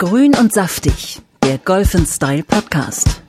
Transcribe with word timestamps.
Grün 0.00 0.34
und 0.34 0.54
saftig, 0.54 1.20
der 1.44 1.58
Golf 1.58 1.94
Style 2.06 2.42
Podcast. 2.42 3.20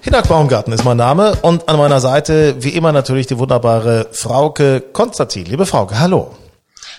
Hinak 0.00 0.26
Baumgarten 0.26 0.72
ist 0.72 0.82
mein 0.82 0.96
Name 0.96 1.36
und 1.42 1.68
an 1.68 1.76
meiner 1.76 2.00
Seite 2.00 2.56
wie 2.60 2.70
immer 2.70 2.92
natürlich 2.92 3.26
die 3.26 3.36
wunderbare 3.36 4.08
Frauke 4.12 4.80
Konstantin. 4.80 5.44
Liebe 5.44 5.66
Frauke, 5.66 6.00
hallo. 6.00 6.34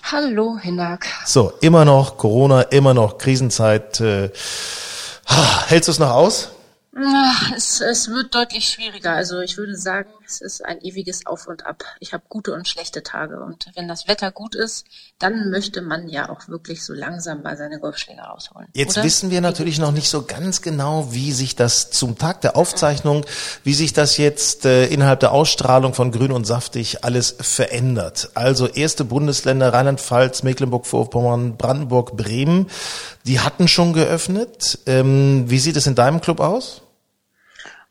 Hallo, 0.03 0.59
Hinak. 0.61 1.07
So, 1.25 1.53
immer 1.59 1.85
noch 1.85 2.17
Corona, 2.17 2.61
immer 2.61 2.93
noch 2.93 3.17
Krisenzeit. 3.17 3.99
Äh, 3.99 4.29
hältst 5.65 5.87
du 5.87 5.91
es 5.91 5.97
noch 5.97 6.11
aus? 6.11 6.49
Es, 7.55 7.81
es 7.81 8.09
wird 8.09 8.35
deutlich 8.35 8.69
schwieriger. 8.69 9.13
Also 9.13 9.39
ich 9.39 9.57
würde 9.57 9.75
sagen, 9.75 10.11
es 10.29 10.41
ist 10.41 10.63
ein 10.63 10.79
ewiges 10.81 11.25
Auf 11.25 11.47
und 11.47 11.65
Ab. 11.65 11.83
Ich 11.99 12.13
habe 12.13 12.23
gute 12.29 12.53
und 12.53 12.67
schlechte 12.67 13.01
Tage. 13.01 13.41
Und 13.41 13.71
wenn 13.75 13.87
das 13.87 14.07
Wetter 14.07 14.31
gut 14.31 14.55
ist, 14.55 14.85
dann 15.17 15.49
möchte 15.49 15.81
man 15.81 16.07
ja 16.07 16.29
auch 16.29 16.47
wirklich 16.47 16.85
so 16.85 16.93
langsam 16.93 17.41
mal 17.41 17.57
seine 17.57 17.79
Golfschläge 17.79 18.21
rausholen. 18.21 18.67
Jetzt 18.73 18.97
oder? 18.97 19.05
wissen 19.05 19.31
wir 19.31 19.41
natürlich 19.41 19.79
noch 19.79 19.91
nicht 19.91 20.09
so 20.09 20.23
ganz 20.23 20.61
genau, 20.61 21.11
wie 21.11 21.31
sich 21.31 21.55
das 21.55 21.89
zum 21.89 22.17
Tag 22.17 22.41
der 22.41 22.55
Aufzeichnung, 22.55 23.25
wie 23.63 23.73
sich 23.73 23.93
das 23.93 24.17
jetzt 24.17 24.65
äh, 24.65 24.85
innerhalb 24.85 25.19
der 25.19 25.31
Ausstrahlung 25.31 25.93
von 25.93 26.11
Grün 26.11 26.31
und 26.31 26.45
Saftig 26.45 27.03
alles 27.03 27.35
verändert. 27.39 28.29
Also 28.35 28.67
erste 28.67 29.03
Bundesländer 29.03 29.73
Rheinland-Pfalz, 29.73 30.43
Mecklenburg-Vorpommern, 30.43 31.57
Brandenburg, 31.57 32.15
Bremen, 32.15 32.67
die 33.25 33.39
hatten 33.39 33.67
schon 33.67 33.93
geöffnet. 33.93 34.79
Ähm, 34.85 35.45
wie 35.47 35.59
sieht 35.59 35.75
es 35.75 35.87
in 35.87 35.95
deinem 35.95 36.21
Club 36.21 36.39
aus? 36.39 36.83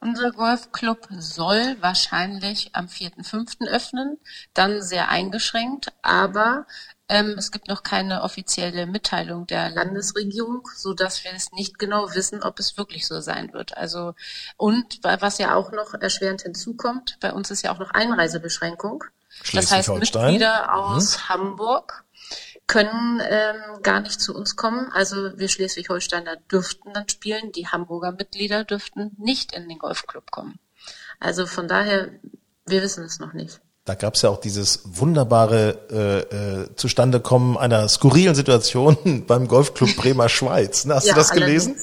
Unser 0.01 0.31
Golfclub 0.31 1.09
soll 1.11 1.77
wahrscheinlich 1.81 2.75
am 2.75 2.87
4.5. 2.87 3.67
öffnen, 3.69 4.19
dann 4.55 4.81
sehr 4.81 5.09
eingeschränkt, 5.09 5.93
aber 6.03 6.67
ähm, 7.09 7.35
es 7.39 7.51
gibt 7.51 7.69
noch 7.69 7.83
keine 7.83 8.23
offizielle 8.23 8.87
Mitteilung 8.87 9.47
der 9.47 9.71
Landesregierung, 9.71 10.69
so 10.77 10.95
dass 10.95 11.25
wir 11.25 11.33
es 11.35 11.51
nicht 11.53 11.79
genau 11.79 12.15
wissen, 12.15 12.43
ob 12.43 12.61
es 12.61 12.77
wirklich 12.77 13.07
so 13.07 13.21
sein 13.21 13.53
wird. 13.53 13.77
Also 13.77 14.15
und 14.57 15.01
was 15.03 15.39
ja 15.39 15.55
auch 15.55 15.73
noch 15.73 15.95
erschwerend 15.95 16.43
hinzukommt, 16.43 17.17
bei 17.21 17.33
uns 17.33 17.51
ist 17.51 17.63
ja 17.63 17.73
auch 17.73 17.79
noch 17.79 17.91
Einreisebeschränkung. 17.91 19.05
Das 19.53 19.71
heißt 19.71 19.89
Mitglieder 19.91 20.75
aus 20.75 21.17
mhm. 21.17 21.29
Hamburg 21.29 22.05
können 22.69 23.21
ähm, 23.29 23.83
gar 23.83 24.01
nicht 24.01 24.21
zu 24.21 24.37
uns 24.37 24.55
kommen. 24.55 24.93
Also 24.93 25.37
wir 25.37 25.49
Schleswig-Holsteiner 25.49 26.37
dürften 26.53 26.93
dann 26.93 27.09
spielen, 27.09 27.51
die 27.51 27.67
Hamburger 27.67 28.13
Mitglieder 28.13 28.63
dürften 28.63 29.17
nicht 29.19 29.53
in 29.53 29.69
den 29.69 29.79
Golfclub 29.79 30.31
kommen. 30.31 30.61
Also 31.19 31.47
von 31.47 31.67
daher, 31.67 32.11
wir 32.67 32.83
wissen 32.83 33.05
es 33.05 33.19
noch 33.19 33.33
nicht. 33.33 33.61
Da 33.87 33.95
gab 33.95 34.17
es 34.17 34.23
ja 34.23 34.29
auch 34.29 34.41
dieses 34.41 34.83
wunderbare 34.85 35.79
äh, 35.91 36.63
äh, 36.63 36.77
Zustandekommen 36.77 37.57
einer 37.57 37.89
skurrilen 37.89 38.35
Situation 38.35 39.25
beim 39.27 39.49
Golfclub 39.49 39.97
Bremer 39.97 40.29
Schweiz. 40.29 40.87
Hast 40.87 41.07
ja, 41.07 41.15
du 41.15 41.21
das 41.21 41.31
gelesen? 41.31 41.75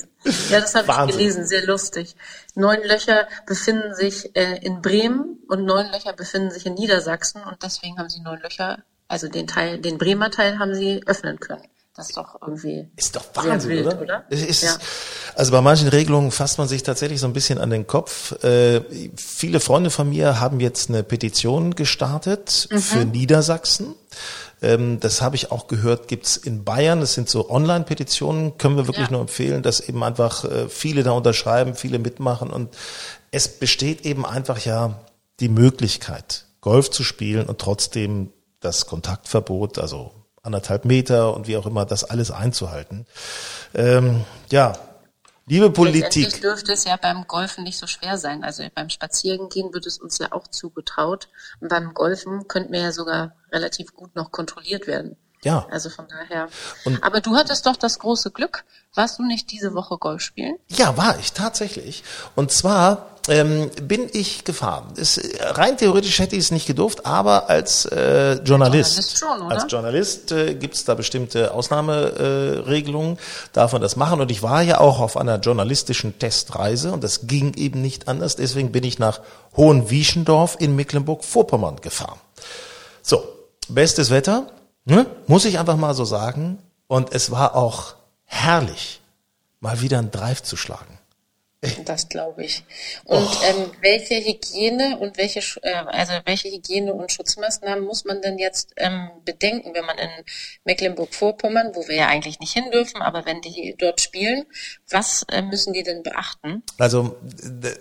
Ja, 0.49 0.59
das 0.59 0.75
habe 0.75 1.09
ich 1.09 1.17
gelesen, 1.17 1.47
sehr 1.47 1.65
lustig. 1.65 2.15
Neun 2.53 2.83
Löcher 2.83 3.27
befinden 3.47 3.95
sich 3.95 4.35
äh, 4.35 4.59
in 4.61 4.83
Bremen 4.83 5.39
und 5.47 5.65
neun 5.65 5.91
Löcher 5.91 6.13
befinden 6.13 6.51
sich 6.51 6.67
in 6.67 6.75
Niedersachsen 6.75 7.43
und 7.43 7.63
deswegen 7.63 7.97
haben 7.97 8.09
sie 8.09 8.21
neun 8.21 8.39
Löcher 8.39 8.83
also 9.07 9.27
den 9.27 9.47
Teil, 9.47 9.79
den 9.79 9.97
Bremer 9.97 10.31
Teil 10.31 10.59
haben 10.59 10.75
sie 10.75 11.01
öffnen 11.05 11.39
können. 11.39 11.63
Das 11.95 12.09
ist 12.09 12.17
doch 12.17 12.41
irgendwie. 12.41 12.89
Ist 12.97 13.15
doch 13.15 13.23
Wahnsinn, 13.35 13.69
wild, 13.69 13.87
oder? 13.87 14.01
oder? 14.01 14.25
Ist, 14.29 14.63
ja. 14.63 14.75
Also 15.35 15.53
bei 15.53 15.61
manchen 15.61 15.87
Regelungen 15.87 16.29
fasst 16.31 16.57
man 16.57 16.67
sich 16.67 16.83
tatsächlich 16.83 17.21
so 17.21 17.27
ein 17.27 17.31
bisschen 17.31 17.57
an 17.57 17.69
den 17.69 17.87
Kopf. 17.87 18.43
Äh, 18.43 18.81
viele 19.15 19.61
Freunde 19.61 19.89
von 19.89 20.09
mir 20.09 20.41
haben 20.41 20.59
jetzt 20.59 20.89
eine 20.89 21.03
Petition 21.03 21.73
gestartet 21.73 22.67
mhm. 22.69 22.79
für 22.79 23.05
Niedersachsen. 23.05 23.95
Ähm, 24.61 24.99
das 24.99 25.21
habe 25.21 25.37
ich 25.37 25.51
auch 25.51 25.67
gehört, 25.67 26.09
gibt's 26.09 26.35
in 26.35 26.65
Bayern. 26.65 26.99
Das 26.99 27.13
sind 27.13 27.29
so 27.29 27.49
Online-Petitionen, 27.49 28.57
können 28.57 28.75
wir 28.75 28.87
wirklich 28.87 29.07
ja. 29.07 29.11
nur 29.13 29.21
empfehlen, 29.21 29.63
dass 29.63 29.79
eben 29.79 30.03
einfach 30.03 30.43
äh, 30.43 30.67
viele 30.67 31.03
da 31.03 31.11
unterschreiben, 31.11 31.75
viele 31.75 31.99
mitmachen. 31.99 32.49
Und 32.49 32.75
es 33.31 33.47
besteht 33.47 34.05
eben 34.05 34.25
einfach 34.25 34.59
ja 34.59 34.99
die 35.39 35.49
Möglichkeit, 35.49 36.45
Golf 36.59 36.89
zu 36.89 37.03
spielen 37.03 37.47
und 37.47 37.59
trotzdem 37.59 38.31
das 38.65 38.85
Kontaktverbot, 38.87 39.77
also 39.77 40.11
anderthalb 40.41 40.85
Meter 40.85 41.35
und 41.35 41.47
wie 41.47 41.57
auch 41.57 41.65
immer, 41.65 41.85
das 41.85 42.03
alles 42.03 42.31
einzuhalten. 42.31 43.05
Ähm, 43.73 44.25
ja, 44.51 44.73
liebe 45.45 45.69
Politik. 45.69 46.41
dürfte 46.41 46.73
es 46.73 46.85
ja 46.85 46.97
beim 46.97 47.27
Golfen 47.27 47.63
nicht 47.63 47.77
so 47.77 47.87
schwer 47.87 48.17
sein. 48.17 48.43
Also 48.43 48.63
beim 48.73 48.89
Spazierengehen 48.89 49.73
wird 49.73 49.85
es 49.85 49.97
uns 49.97 50.17
ja 50.17 50.31
auch 50.31 50.47
zugetraut. 50.47 51.29
Und 51.59 51.69
beim 51.69 51.93
Golfen 51.93 52.47
könnten 52.47 52.73
wir 52.73 52.81
ja 52.81 52.91
sogar 52.91 53.35
relativ 53.51 53.93
gut 53.93 54.15
noch 54.15 54.31
kontrolliert 54.31 54.87
werden. 54.87 55.17
Ja. 55.43 55.67
Also 55.69 55.89
von 55.89 56.07
daher. 56.07 56.49
Und 56.85 57.03
Aber 57.03 57.21
du 57.21 57.35
hattest 57.35 57.67
doch 57.67 57.75
das 57.75 57.99
große 57.99 58.31
Glück. 58.31 58.65
Warst 58.95 59.19
du 59.19 59.23
nicht 59.23 59.51
diese 59.51 59.75
Woche 59.75 59.97
Golf 59.97 60.21
spielen? 60.21 60.57
Ja, 60.69 60.97
war 60.97 61.19
ich 61.19 61.33
tatsächlich. 61.33 62.03
Und 62.35 62.51
zwar 62.51 63.14
ähm, 63.27 63.71
bin 63.81 64.09
ich 64.13 64.43
gefahren. 64.43 64.93
Es, 64.97 65.19
rein 65.39 65.77
theoretisch 65.77 66.19
hätte 66.19 66.35
ich 66.35 66.45
es 66.45 66.51
nicht 66.51 66.67
gedurft, 66.67 67.05
aber 67.05 67.49
als 67.49 67.85
äh, 67.85 68.33
Journalist, 68.43 68.97
Journalist 68.97 69.19
schon, 69.19 69.51
als 69.51 69.71
Journalist 69.71 70.31
äh, 70.31 70.53
gibt 70.55 70.75
es 70.75 70.85
da 70.85 70.93
bestimmte 70.93 71.53
Ausnahmeregelungen, 71.53 73.17
äh, 73.17 73.19
darf 73.53 73.73
man 73.73 73.81
das 73.81 73.95
machen. 73.95 74.21
Und 74.21 74.31
ich 74.31 74.43
war 74.43 74.61
ja 74.61 74.79
auch 74.79 74.99
auf 74.99 75.17
einer 75.17 75.39
journalistischen 75.39 76.19
Testreise 76.19 76.91
und 76.91 77.03
das 77.03 77.27
ging 77.27 77.53
eben 77.55 77.81
nicht 77.81 78.07
anders. 78.07 78.35
Deswegen 78.35 78.71
bin 78.71 78.83
ich 78.83 78.99
nach 78.99 79.21
Hohenwieschendorf 79.57 80.57
in 80.59 80.75
Mecklenburg-Vorpommern 80.75 81.77
gefahren. 81.81 82.19
So, 83.01 83.23
bestes 83.67 84.09
Wetter, 84.09 84.47
ne? 84.85 85.05
muss 85.27 85.45
ich 85.45 85.59
einfach 85.59 85.77
mal 85.77 85.93
so 85.93 86.05
sagen. 86.05 86.59
Und 86.87 87.13
es 87.13 87.31
war 87.31 87.55
auch 87.55 87.95
herrlich, 88.25 89.01
mal 89.59 89.81
wieder 89.81 89.97
einen 89.97 90.11
Drive 90.11 90.43
zu 90.43 90.55
schlagen. 90.55 90.99
Das 91.85 92.09
glaube 92.09 92.43
ich. 92.43 92.63
Und 93.03 93.27
oh. 93.27 93.43
ähm, 93.45 93.71
welche 93.81 94.15
Hygiene 94.15 94.97
und 94.99 95.17
welche 95.17 95.39
äh, 95.61 95.73
also 95.73 96.13
welche 96.25 96.49
Hygiene 96.49 96.93
und 96.93 97.11
Schutzmaßnahmen 97.11 97.83
muss 97.83 98.05
man 98.05 98.21
denn 98.21 98.37
jetzt 98.37 98.73
ähm, 98.77 99.09
bedenken, 99.23 99.73
wenn 99.73 99.85
man 99.85 99.97
in 99.97 100.09
Mecklenburg-Vorpommern, 100.63 101.75
wo 101.75 101.87
wir 101.87 101.95
ja 101.95 102.07
eigentlich 102.07 102.39
nicht 102.39 102.53
hin 102.53 102.71
dürfen, 102.71 103.01
aber 103.01 103.25
wenn 103.25 103.41
die 103.41 103.75
dort 103.77 104.01
spielen, 104.01 104.45
was 104.89 105.23
äh, 105.29 105.41
müssen 105.41 105.73
die 105.73 105.83
denn 105.83 106.03
beachten? 106.03 106.63
Also 106.77 107.15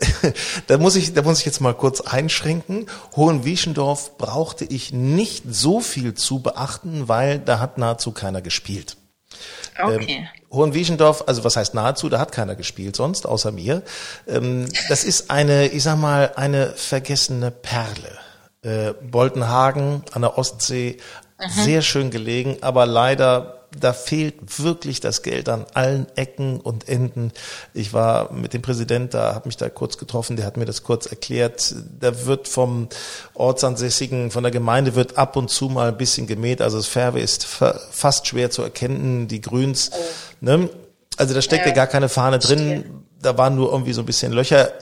da 0.67 0.79
muss 0.79 0.97
ich 0.97 1.15
da 1.15 1.23
muss 1.23 1.41
ich 1.41 1.47
jetzt 1.47 1.61
mal 1.61 1.75
kurz 1.75 2.01
einschränken. 2.01 2.87
Hohenwieschendorf 3.17 4.19
brauchte 4.19 4.65
ich 4.65 4.93
nicht 4.93 5.45
so 5.49 5.81
viel 5.81 6.15
zu 6.15 6.41
beachten, 6.41 7.09
weil 7.09 7.39
da 7.39 7.59
hat 7.59 7.79
nahezu 7.79 8.13
keiner 8.13 8.43
gespielt. 8.43 8.97
Okay. 9.81 10.17
Ähm, 10.19 10.29
Hohenwieschendorf, 10.55 11.25
also 11.27 11.45
was 11.45 11.57
heißt 11.57 11.75
nahezu, 11.75 12.09
da 12.09 12.19
hat 12.19 12.33
keiner 12.33 12.55
gespielt 12.55 12.97
sonst, 12.97 13.27
außer 13.27 13.53
mir. 13.53 13.83
Ähm, 14.27 14.69
das 14.89 15.05
ist 15.05 15.31
eine, 15.31 15.69
ich 15.69 15.83
sag 15.83 15.99
mal, 15.99 16.33
eine 16.37 16.71
vergessene 16.71 17.51
Perle. 17.51 18.19
Äh, 18.63 18.95
Boltenhagen 19.03 20.03
an 20.13 20.23
der 20.23 20.39
Ostsee, 20.39 20.97
mhm. 21.39 21.63
sehr 21.63 21.83
schön 21.83 22.11
gelegen, 22.11 22.57
aber 22.63 22.87
leider 22.87 23.64
da 23.79 23.93
fehlt 23.93 24.63
wirklich 24.63 25.01
das 25.01 25.23
Geld 25.23 25.49
an 25.49 25.67
allen 25.75 26.07
Ecken 26.17 26.61
und 26.61 26.89
Enden. 26.89 27.33
Ich 27.73 27.93
war 27.93 28.33
mit 28.33 28.55
dem 28.55 28.63
Präsident 28.63 29.15
da, 29.15 29.35
habe 29.35 29.49
mich 29.49 29.57
da 29.57 29.69
kurz 29.69 29.99
getroffen, 29.99 30.37
der 30.37 30.47
hat 30.47 30.57
mir 30.57 30.65
das 30.65 30.83
kurz 30.83 31.07
erklärt. 31.07 31.75
Da 32.01 32.27
wird 32.27 32.49
vom 32.49 32.89
Ortsansässigen, 33.35 34.31
von 34.31 34.43
der 34.43 34.53
Gemeinde 34.53 34.95
wird 34.95 35.19
ab 35.19 35.37
und 35.37 35.51
zu 35.51 35.69
mal 35.69 35.89
ein 35.89 35.99
bisschen 35.99 36.27
gemäht. 36.27 36.61
Also 36.61 36.77
das 36.77 36.87
Färbe 36.87 37.21
ist 37.21 37.45
fast 37.45 38.27
schwer 38.27 38.51
zu 38.51 38.63
erkennen, 38.63 39.29
die 39.29 39.41
Grüns. 39.41 39.91
Oh. 39.93 39.97
Ne? 40.41 40.69
Also 41.17 41.35
da 41.35 41.43
steckt 41.43 41.67
ja 41.67 41.73
gar 41.73 41.87
keine 41.87 42.09
Fahne 42.09 42.39
drin. 42.39 43.03
Da 43.21 43.39
waren 43.39 43.57
nur 43.57 43.73
irgendwie 43.73 43.93
so 43.93 44.03
ein 44.03 44.07
bisschen 44.07 44.33
Löcher 44.33 44.73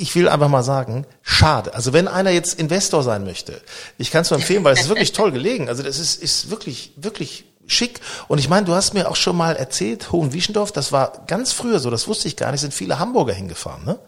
ich 0.00 0.14
will 0.14 0.30
einfach 0.30 0.48
mal 0.48 0.62
sagen, 0.62 1.04
schade. 1.20 1.74
Also 1.74 1.92
wenn 1.92 2.08
einer 2.08 2.30
jetzt 2.30 2.58
Investor 2.58 3.02
sein 3.02 3.22
möchte, 3.22 3.60
ich 3.98 4.10
kann 4.10 4.22
es 4.22 4.30
nur 4.30 4.40
empfehlen, 4.40 4.64
weil 4.64 4.72
es 4.72 4.80
ist 4.80 4.88
wirklich 4.88 5.12
toll 5.12 5.30
gelegen. 5.30 5.68
Also 5.68 5.82
das 5.82 5.98
ist, 5.98 6.22
ist 6.22 6.50
wirklich, 6.50 6.92
wirklich 6.96 7.44
schick. 7.70 8.00
Und 8.28 8.38
ich 8.38 8.48
meine, 8.48 8.66
du 8.66 8.74
hast 8.74 8.94
mir 8.94 9.08
auch 9.08 9.16
schon 9.16 9.36
mal 9.36 9.56
erzählt, 9.56 10.12
Hohenwieschendorf, 10.12 10.72
das 10.72 10.92
war 10.92 11.24
ganz 11.26 11.52
früher 11.52 11.78
so, 11.78 11.90
das 11.90 12.08
wusste 12.08 12.28
ich 12.28 12.36
gar 12.36 12.52
nicht, 12.52 12.60
sind 12.60 12.74
viele 12.74 12.98
Hamburger 12.98 13.34
hingefahren, 13.34 13.84
ne? 13.84 13.98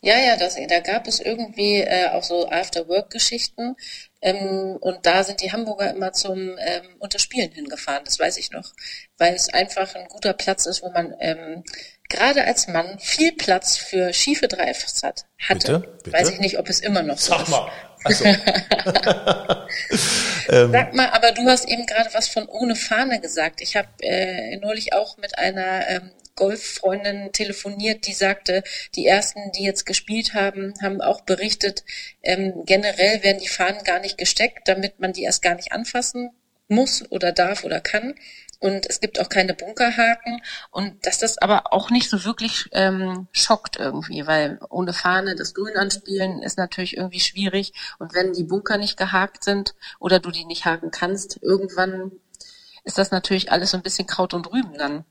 Ja, 0.00 0.18
ja, 0.18 0.36
das, 0.36 0.56
da 0.68 0.80
gab 0.80 1.06
es 1.06 1.20
irgendwie 1.20 1.76
äh, 1.80 2.08
auch 2.10 2.22
so 2.22 2.48
After-Work-Geschichten. 2.48 3.76
Ähm, 4.20 4.76
und 4.80 5.06
da 5.06 5.22
sind 5.22 5.40
die 5.40 5.52
Hamburger 5.52 5.90
immer 5.90 6.12
zum 6.12 6.38
ähm, 6.58 6.96
Unterspielen 6.98 7.52
hingefahren, 7.52 8.04
das 8.04 8.18
weiß 8.18 8.38
ich 8.38 8.50
noch. 8.50 8.72
Weil 9.16 9.34
es 9.34 9.52
einfach 9.52 9.94
ein 9.94 10.08
guter 10.08 10.32
Platz 10.32 10.66
ist, 10.66 10.82
wo 10.82 10.90
man 10.90 11.14
ähm, 11.20 11.62
gerade 12.08 12.44
als 12.44 12.68
Mann 12.68 12.98
viel 12.98 13.32
Platz 13.32 13.76
für 13.76 14.12
schiefe 14.12 14.48
Drives 14.48 15.02
hat, 15.02 15.26
hatte. 15.38 15.80
Bitte? 15.80 15.98
Bitte? 16.04 16.16
Weiß 16.16 16.30
ich 16.30 16.38
nicht, 16.40 16.58
ob 16.58 16.68
es 16.68 16.80
immer 16.80 17.02
noch 17.02 17.18
so 17.18 17.32
Sag 17.32 17.42
ist. 17.42 17.50
Mal. 17.50 17.70
So. 18.10 18.24
Ähm. 20.50 20.72
Sag 20.72 20.94
mal, 20.94 21.10
aber 21.10 21.32
du 21.32 21.42
hast 21.46 21.68
eben 21.68 21.84
gerade 21.84 22.08
was 22.14 22.28
von 22.28 22.46
ohne 22.46 22.74
Fahne 22.74 23.20
gesagt. 23.20 23.60
Ich 23.60 23.76
habe 23.76 23.88
äh, 24.00 24.56
neulich 24.56 24.94
auch 24.94 25.18
mit 25.18 25.36
einer 25.36 25.86
ähm, 25.88 26.10
Golffreundin 26.36 27.32
telefoniert, 27.32 28.06
die 28.06 28.14
sagte, 28.14 28.62
die 28.94 29.06
ersten, 29.06 29.52
die 29.52 29.64
jetzt 29.64 29.84
gespielt 29.84 30.34
haben, 30.34 30.72
haben 30.80 31.00
auch 31.00 31.20
berichtet, 31.22 31.84
ähm, 32.22 32.62
generell 32.64 33.22
werden 33.22 33.40
die 33.40 33.48
Fahnen 33.48 33.84
gar 33.84 34.00
nicht 34.00 34.16
gesteckt, 34.16 34.68
damit 34.68 35.00
man 35.00 35.12
die 35.12 35.24
erst 35.24 35.42
gar 35.42 35.54
nicht 35.54 35.72
anfassen 35.72 36.30
muss 36.68 37.04
oder 37.10 37.32
darf 37.32 37.64
oder 37.64 37.80
kann. 37.80 38.14
Und 38.60 38.86
es 38.86 39.00
gibt 39.00 39.20
auch 39.20 39.28
keine 39.28 39.54
Bunkerhaken. 39.54 40.42
Und 40.70 41.06
dass 41.06 41.18
das 41.18 41.38
aber 41.38 41.72
auch 41.72 41.90
nicht 41.90 42.10
so 42.10 42.24
wirklich 42.24 42.68
ähm, 42.72 43.28
schockt 43.32 43.76
irgendwie, 43.76 44.26
weil 44.26 44.58
ohne 44.68 44.92
Fahne 44.92 45.36
das 45.36 45.54
Grün 45.54 45.76
anspielen 45.76 46.42
ist 46.42 46.58
natürlich 46.58 46.96
irgendwie 46.96 47.20
schwierig. 47.20 47.72
Und 47.98 48.14
wenn 48.14 48.32
die 48.32 48.44
Bunker 48.44 48.78
nicht 48.78 48.96
gehakt 48.96 49.44
sind 49.44 49.74
oder 50.00 50.18
du 50.18 50.30
die 50.30 50.44
nicht 50.44 50.64
haken 50.64 50.90
kannst, 50.90 51.40
irgendwann 51.42 52.12
ist 52.88 52.98
das 52.98 53.10
natürlich 53.10 53.52
alles 53.52 53.70
so 53.70 53.76
ein 53.76 53.82
bisschen 53.82 54.06
Kraut 54.06 54.34
und 54.34 54.50
Rüben 54.50 54.72
dann. 54.78 55.04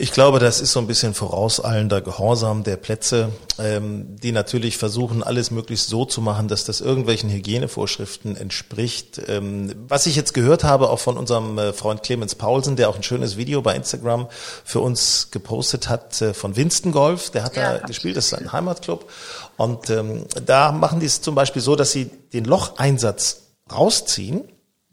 Ich 0.00 0.12
glaube, 0.12 0.38
das 0.38 0.60
ist 0.60 0.72
so 0.72 0.80
ein 0.80 0.86
bisschen 0.86 1.14
vorauseilender 1.14 2.00
Gehorsam 2.00 2.62
der 2.62 2.76
Plätze, 2.76 3.32
ähm, 3.58 4.16
die 4.16 4.32
natürlich 4.32 4.76
versuchen, 4.76 5.22
alles 5.22 5.50
möglichst 5.50 5.88
so 5.88 6.04
zu 6.04 6.20
machen, 6.20 6.46
dass 6.46 6.64
das 6.64 6.80
irgendwelchen 6.80 7.30
Hygienevorschriften 7.30 8.36
entspricht. 8.36 9.20
Ähm, 9.26 9.74
was 9.88 10.06
ich 10.06 10.14
jetzt 10.14 10.34
gehört 10.34 10.62
habe, 10.62 10.90
auch 10.90 11.00
von 11.00 11.16
unserem 11.16 11.58
äh, 11.58 11.72
Freund 11.72 12.02
Clemens 12.02 12.34
Paulsen, 12.34 12.76
der 12.76 12.88
auch 12.88 12.96
ein 12.96 13.02
schönes 13.02 13.36
Video 13.36 13.62
bei 13.62 13.74
Instagram 13.74 14.28
für 14.64 14.80
uns 14.80 15.30
gepostet 15.30 15.88
hat, 15.88 16.20
äh, 16.20 16.34
von 16.34 16.56
Winston 16.56 16.92
Golf, 16.92 17.30
der 17.30 17.44
hat 17.44 17.56
ja, 17.56 17.78
da 17.78 17.86
gespielt, 17.86 18.16
das 18.16 18.26
ist 18.26 18.30
sein 18.30 18.52
Heimatclub. 18.52 19.10
Und 19.56 19.90
ähm, 19.90 20.26
da 20.44 20.70
machen 20.70 21.00
die 21.00 21.06
es 21.06 21.22
zum 21.22 21.34
Beispiel 21.34 21.62
so, 21.62 21.74
dass 21.74 21.90
sie 21.92 22.10
den 22.32 22.44
Locheinsatz 22.44 23.48
rausziehen 23.72 24.44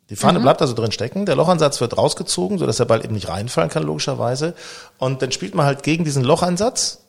die 0.10 0.16
Fahne 0.16 0.40
mhm. 0.40 0.44
bleibt 0.44 0.62
also 0.62 0.74
drin 0.74 0.92
stecken, 0.92 1.26
der 1.26 1.36
Lochansatz 1.36 1.82
wird 1.82 1.98
rausgezogen, 1.98 2.58
sodass 2.58 2.78
der 2.78 2.86
Ball 2.86 3.04
eben 3.04 3.14
nicht 3.14 3.28
reinfallen 3.28 3.70
kann, 3.70 3.84
logischerweise. 3.84 4.54
Und 4.98 5.22
dann 5.22 5.32
spielt 5.32 5.56
man 5.56 5.66
halt 5.66 5.84
gegen 5.84 6.04
diesen 6.04 6.24
Lochansatz. 6.24 7.02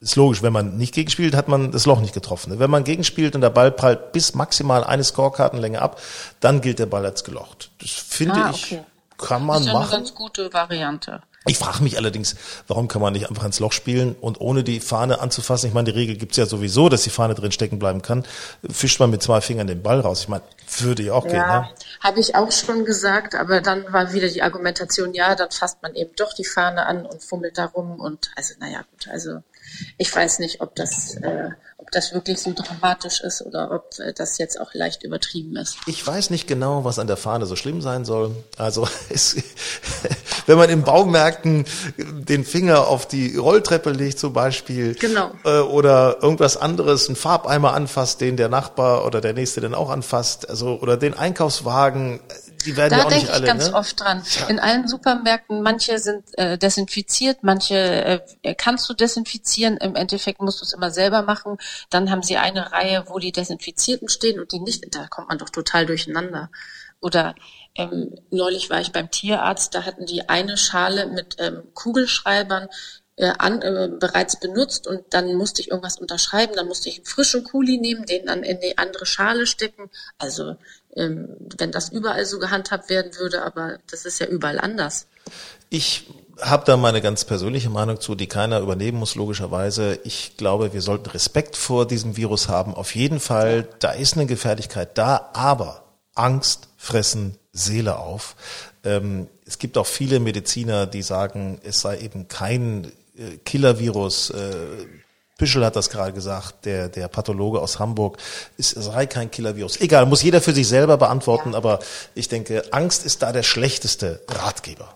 Ist 0.00 0.14
logisch, 0.14 0.42
wenn 0.42 0.52
man 0.52 0.76
nicht 0.76 0.94
gegenspielt, 0.94 1.34
hat 1.34 1.48
man 1.48 1.72
das 1.72 1.84
Loch 1.84 2.00
nicht 2.00 2.14
getroffen. 2.14 2.60
Wenn 2.60 2.70
man 2.70 2.84
gegenspielt 2.84 3.34
und 3.34 3.40
der 3.40 3.50
Ball 3.50 3.72
prallt 3.72 4.12
bis 4.12 4.32
maximal 4.34 4.84
eine 4.84 5.02
Scorekartenlänge 5.02 5.82
ab, 5.82 6.00
dann 6.38 6.60
gilt 6.60 6.78
der 6.78 6.86
Ball 6.86 7.04
als 7.04 7.24
gelocht. 7.24 7.72
Das 7.80 7.90
finde 7.90 8.34
ah, 8.34 8.50
okay. 8.50 8.84
ich, 9.18 9.26
kann 9.26 9.44
man 9.44 9.56
das 9.56 9.66
ist 9.66 9.72
machen. 9.72 9.82
eine 9.82 9.90
ganz 9.90 10.14
gute 10.14 10.52
Variante. 10.52 11.20
Ich 11.48 11.58
frage 11.58 11.82
mich 11.82 11.96
allerdings, 11.96 12.36
warum 12.66 12.88
kann 12.88 13.02
man 13.02 13.12
nicht 13.12 13.28
einfach 13.28 13.44
ins 13.44 13.58
Loch 13.58 13.72
spielen 13.72 14.14
und 14.20 14.40
ohne 14.40 14.62
die 14.62 14.80
Fahne 14.80 15.20
anzufassen? 15.20 15.68
Ich 15.68 15.74
meine, 15.74 15.90
die 15.90 15.98
Regel 15.98 16.16
gibt's 16.16 16.36
ja 16.36 16.46
sowieso, 16.46 16.88
dass 16.88 17.02
die 17.02 17.10
Fahne 17.10 17.34
drin 17.34 17.52
stecken 17.52 17.78
bleiben 17.78 18.02
kann. 18.02 18.24
Fischt 18.70 19.00
man 19.00 19.10
mit 19.10 19.22
zwei 19.22 19.40
Fingern 19.40 19.66
den 19.66 19.82
Ball 19.82 20.00
raus. 20.00 20.20
Ich 20.20 20.28
meine, 20.28 20.42
würde 20.78 21.02
ja 21.02 21.14
auch 21.14 21.24
ja, 21.24 21.30
gehen. 21.30 21.40
Ja, 21.40 21.70
habe 22.00 22.20
ich 22.20 22.34
auch 22.34 22.52
schon 22.52 22.84
gesagt, 22.84 23.34
aber 23.34 23.60
dann 23.60 23.92
war 23.92 24.12
wieder 24.12 24.28
die 24.28 24.42
Argumentation, 24.42 25.14
ja, 25.14 25.34
dann 25.34 25.50
fasst 25.50 25.82
man 25.82 25.94
eben 25.94 26.10
doch 26.16 26.32
die 26.34 26.44
Fahne 26.44 26.86
an 26.86 27.06
und 27.06 27.22
fummelt 27.22 27.58
da 27.58 27.66
rum 27.66 27.98
und 27.98 28.30
also 28.36 28.54
naja 28.60 28.84
gut, 28.90 29.08
also 29.10 29.42
ich 29.96 30.14
weiß 30.14 30.38
nicht, 30.40 30.60
ob 30.60 30.74
das, 30.74 31.16
äh, 31.16 31.50
ob 31.88 31.92
das 31.92 32.12
wirklich 32.12 32.38
so 32.38 32.52
dramatisch 32.54 33.22
ist 33.22 33.40
oder 33.40 33.70
ob 33.70 33.98
äh, 33.98 34.12
das 34.12 34.36
jetzt 34.36 34.60
auch 34.60 34.74
leicht 34.74 35.04
übertrieben 35.04 35.56
ist. 35.56 35.78
Ich 35.86 36.06
weiß 36.06 36.28
nicht 36.28 36.46
genau, 36.46 36.84
was 36.84 36.98
an 36.98 37.06
der 37.06 37.16
Fahne 37.16 37.46
so 37.46 37.56
schlimm 37.56 37.80
sein 37.80 38.04
soll. 38.04 38.32
Also 38.58 38.86
es, 39.08 39.36
wenn 40.46 40.58
man 40.58 40.68
in 40.68 40.82
Baumärkten 40.82 41.64
den 41.96 42.44
Finger 42.44 42.88
auf 42.88 43.08
die 43.08 43.36
Rolltreppe 43.36 43.90
legt 43.90 44.18
zum 44.18 44.34
Beispiel 44.34 44.94
genau. 44.94 45.30
äh, 45.44 45.60
oder 45.60 46.18
irgendwas 46.22 46.58
anderes, 46.58 47.08
einen 47.08 47.16
Farbeimer 47.16 47.72
anfasst, 47.72 48.20
den 48.20 48.36
der 48.36 48.50
Nachbar 48.50 49.06
oder 49.06 49.22
der 49.22 49.32
nächste 49.32 49.62
dann 49.62 49.74
auch 49.74 49.88
anfasst, 49.88 50.48
also 50.48 50.78
oder 50.80 50.98
den 50.98 51.14
Einkaufswagen, 51.14 52.20
die 52.64 52.76
werden 52.76 52.90
da 52.90 52.98
ja 52.98 53.04
auch 53.04 53.08
denke 53.08 53.24
nicht 53.24 53.34
alle. 53.34 53.44
ich 53.44 53.46
ganz 53.46 53.68
ne? 53.68 53.74
oft 53.74 54.00
dran. 54.00 54.22
In 54.48 54.58
allen 54.58 54.88
Supermärkten, 54.88 55.62
manche 55.62 55.98
sind 55.98 56.24
äh, 56.38 56.58
desinfiziert, 56.58 57.38
manche 57.42 58.22
äh, 58.42 58.54
kannst 58.54 58.88
du 58.88 58.94
desinfizieren. 58.94 59.76
Im 59.76 59.94
Endeffekt 59.94 60.40
musst 60.40 60.60
du 60.60 60.64
es 60.64 60.72
immer 60.72 60.90
selber 60.90 61.22
machen. 61.22 61.58
Dann 61.90 62.10
haben 62.10 62.22
sie 62.22 62.36
eine 62.36 62.72
Reihe, 62.72 63.04
wo 63.08 63.18
die 63.18 63.32
Desinfizierten 63.32 64.08
stehen 64.08 64.40
und 64.40 64.52
die 64.52 64.60
nicht. 64.60 64.94
Da 64.94 65.06
kommt 65.08 65.28
man 65.28 65.38
doch 65.38 65.50
total 65.50 65.86
durcheinander. 65.86 66.50
Oder 67.00 67.34
ähm, 67.76 68.18
neulich 68.30 68.70
war 68.70 68.80
ich 68.80 68.90
beim 68.90 69.10
Tierarzt, 69.10 69.74
da 69.74 69.84
hatten 69.84 70.04
die 70.04 70.28
eine 70.28 70.56
Schale 70.56 71.06
mit 71.06 71.36
ähm, 71.38 71.62
Kugelschreibern 71.74 72.68
äh, 73.18 73.32
an, 73.38 73.60
äh, 73.62 73.90
bereits 73.98 74.38
benutzt 74.38 74.86
und 74.86 75.02
dann 75.10 75.34
musste 75.34 75.60
ich 75.60 75.70
irgendwas 75.70 75.98
unterschreiben, 75.98 76.54
dann 76.54 76.68
musste 76.68 76.88
ich 76.88 76.98
einen 76.98 77.06
frischen 77.06 77.44
Kuli 77.44 77.78
nehmen, 77.78 78.06
den 78.06 78.26
dann 78.26 78.42
in 78.42 78.60
die 78.60 78.78
andere 78.78 79.06
Schale 79.06 79.46
stecken. 79.46 79.90
Also 80.18 80.56
ähm, 80.96 81.36
wenn 81.58 81.72
das 81.72 81.90
überall 81.90 82.24
so 82.24 82.38
gehandhabt 82.38 82.88
werden 82.90 83.12
würde, 83.18 83.42
aber 83.42 83.78
das 83.90 84.04
ist 84.04 84.20
ja 84.20 84.26
überall 84.26 84.58
anders. 84.58 85.06
Ich 85.68 86.06
habe 86.40 86.64
da 86.64 86.76
meine 86.76 87.02
ganz 87.02 87.24
persönliche 87.24 87.70
Meinung 87.70 88.00
zu, 88.00 88.14
die 88.14 88.28
keiner 88.28 88.60
übernehmen 88.60 88.98
muss, 88.98 89.16
logischerweise. 89.16 89.98
Ich 90.04 90.36
glaube, 90.36 90.72
wir 90.72 90.82
sollten 90.82 91.10
Respekt 91.10 91.56
vor 91.56 91.86
diesem 91.86 92.16
Virus 92.16 92.48
haben. 92.48 92.74
Auf 92.74 92.94
jeden 92.94 93.20
Fall, 93.20 93.68
da 93.80 93.90
ist 93.90 94.14
eine 94.14 94.26
Gefährlichkeit 94.26 94.96
da, 94.96 95.30
aber 95.32 95.84
Angst 96.14 96.68
fressen 96.76 97.36
Seele 97.52 97.98
auf. 97.98 98.36
Ähm, 98.84 99.28
es 99.44 99.58
gibt 99.58 99.76
auch 99.76 99.86
viele 99.86 100.20
Mediziner, 100.20 100.86
die 100.86 101.02
sagen, 101.02 101.60
es 101.64 101.80
sei 101.80 101.98
eben 101.98 102.28
kein 102.28 102.92
Killer-Virus. 103.44 104.30
Äh, 104.30 104.54
Büschel 105.38 105.64
hat 105.64 105.76
das 105.76 105.88
gerade 105.88 106.12
gesagt, 106.12 106.64
der, 106.64 106.88
der 106.88 107.06
Pathologe 107.06 107.60
aus 107.60 107.78
Hamburg, 107.78 108.18
es 108.58 108.70
sei 108.70 109.06
kein 109.06 109.30
Killer-Virus. 109.30 109.80
Egal, 109.80 110.06
muss 110.06 110.22
jeder 110.22 110.40
für 110.40 110.52
sich 110.52 110.66
selber 110.66 110.96
beantworten, 110.96 111.52
ja. 111.52 111.56
aber 111.56 111.78
ich 112.16 112.28
denke, 112.28 112.64
Angst 112.72 113.06
ist 113.06 113.22
da 113.22 113.30
der 113.30 113.44
schlechteste 113.44 114.20
Ratgeber. 114.28 114.94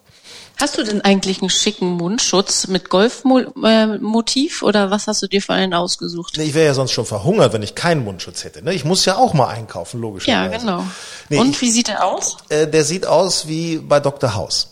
Hast 0.59 0.79
du 0.79 0.83
denn 0.85 1.01
eigentlich 1.01 1.41
einen 1.41 1.51
schicken 1.51 1.93
Mundschutz 1.93 2.67
mit 2.69 2.89
Golfmotiv 2.89 4.63
oder 4.63 4.91
was 4.91 5.07
hast 5.07 5.23
du 5.23 5.27
dir 5.27 5.41
für 5.41 5.55
einen 5.55 5.75
ausgesucht? 5.75 6.35
Nee, 6.37 6.45
ich 6.45 6.55
wäre 6.55 6.67
ja 6.67 6.75
sonst 6.75 6.93
schon 6.93 7.07
verhungert, 7.07 7.53
wenn 7.53 7.63
ich 7.63 7.75
keinen 7.75 8.05
Mundschutz 8.05 8.45
hätte. 8.45 8.63
Ne? 8.63 8.75
Ich 8.75 8.85
muss 8.85 9.05
ja 9.05 9.17
auch 9.17 9.35
mal 9.35 9.49
einkaufen, 9.49 10.01
logisch. 10.01 10.29
Ja, 10.29 10.49
genau. 10.49 10.85
Nee, 11.29 11.39
Und 11.39 11.61
wie 11.61 11.71
sieht 11.71 11.89
er 11.89 12.05
aus? 12.05 12.37
Äh, 12.49 12.69
der 12.69 12.85
sieht 12.85 13.07
aus 13.07 13.49
wie 13.49 13.79
bei 13.79 13.99
Dr. 13.99 14.35
House. 14.35 14.72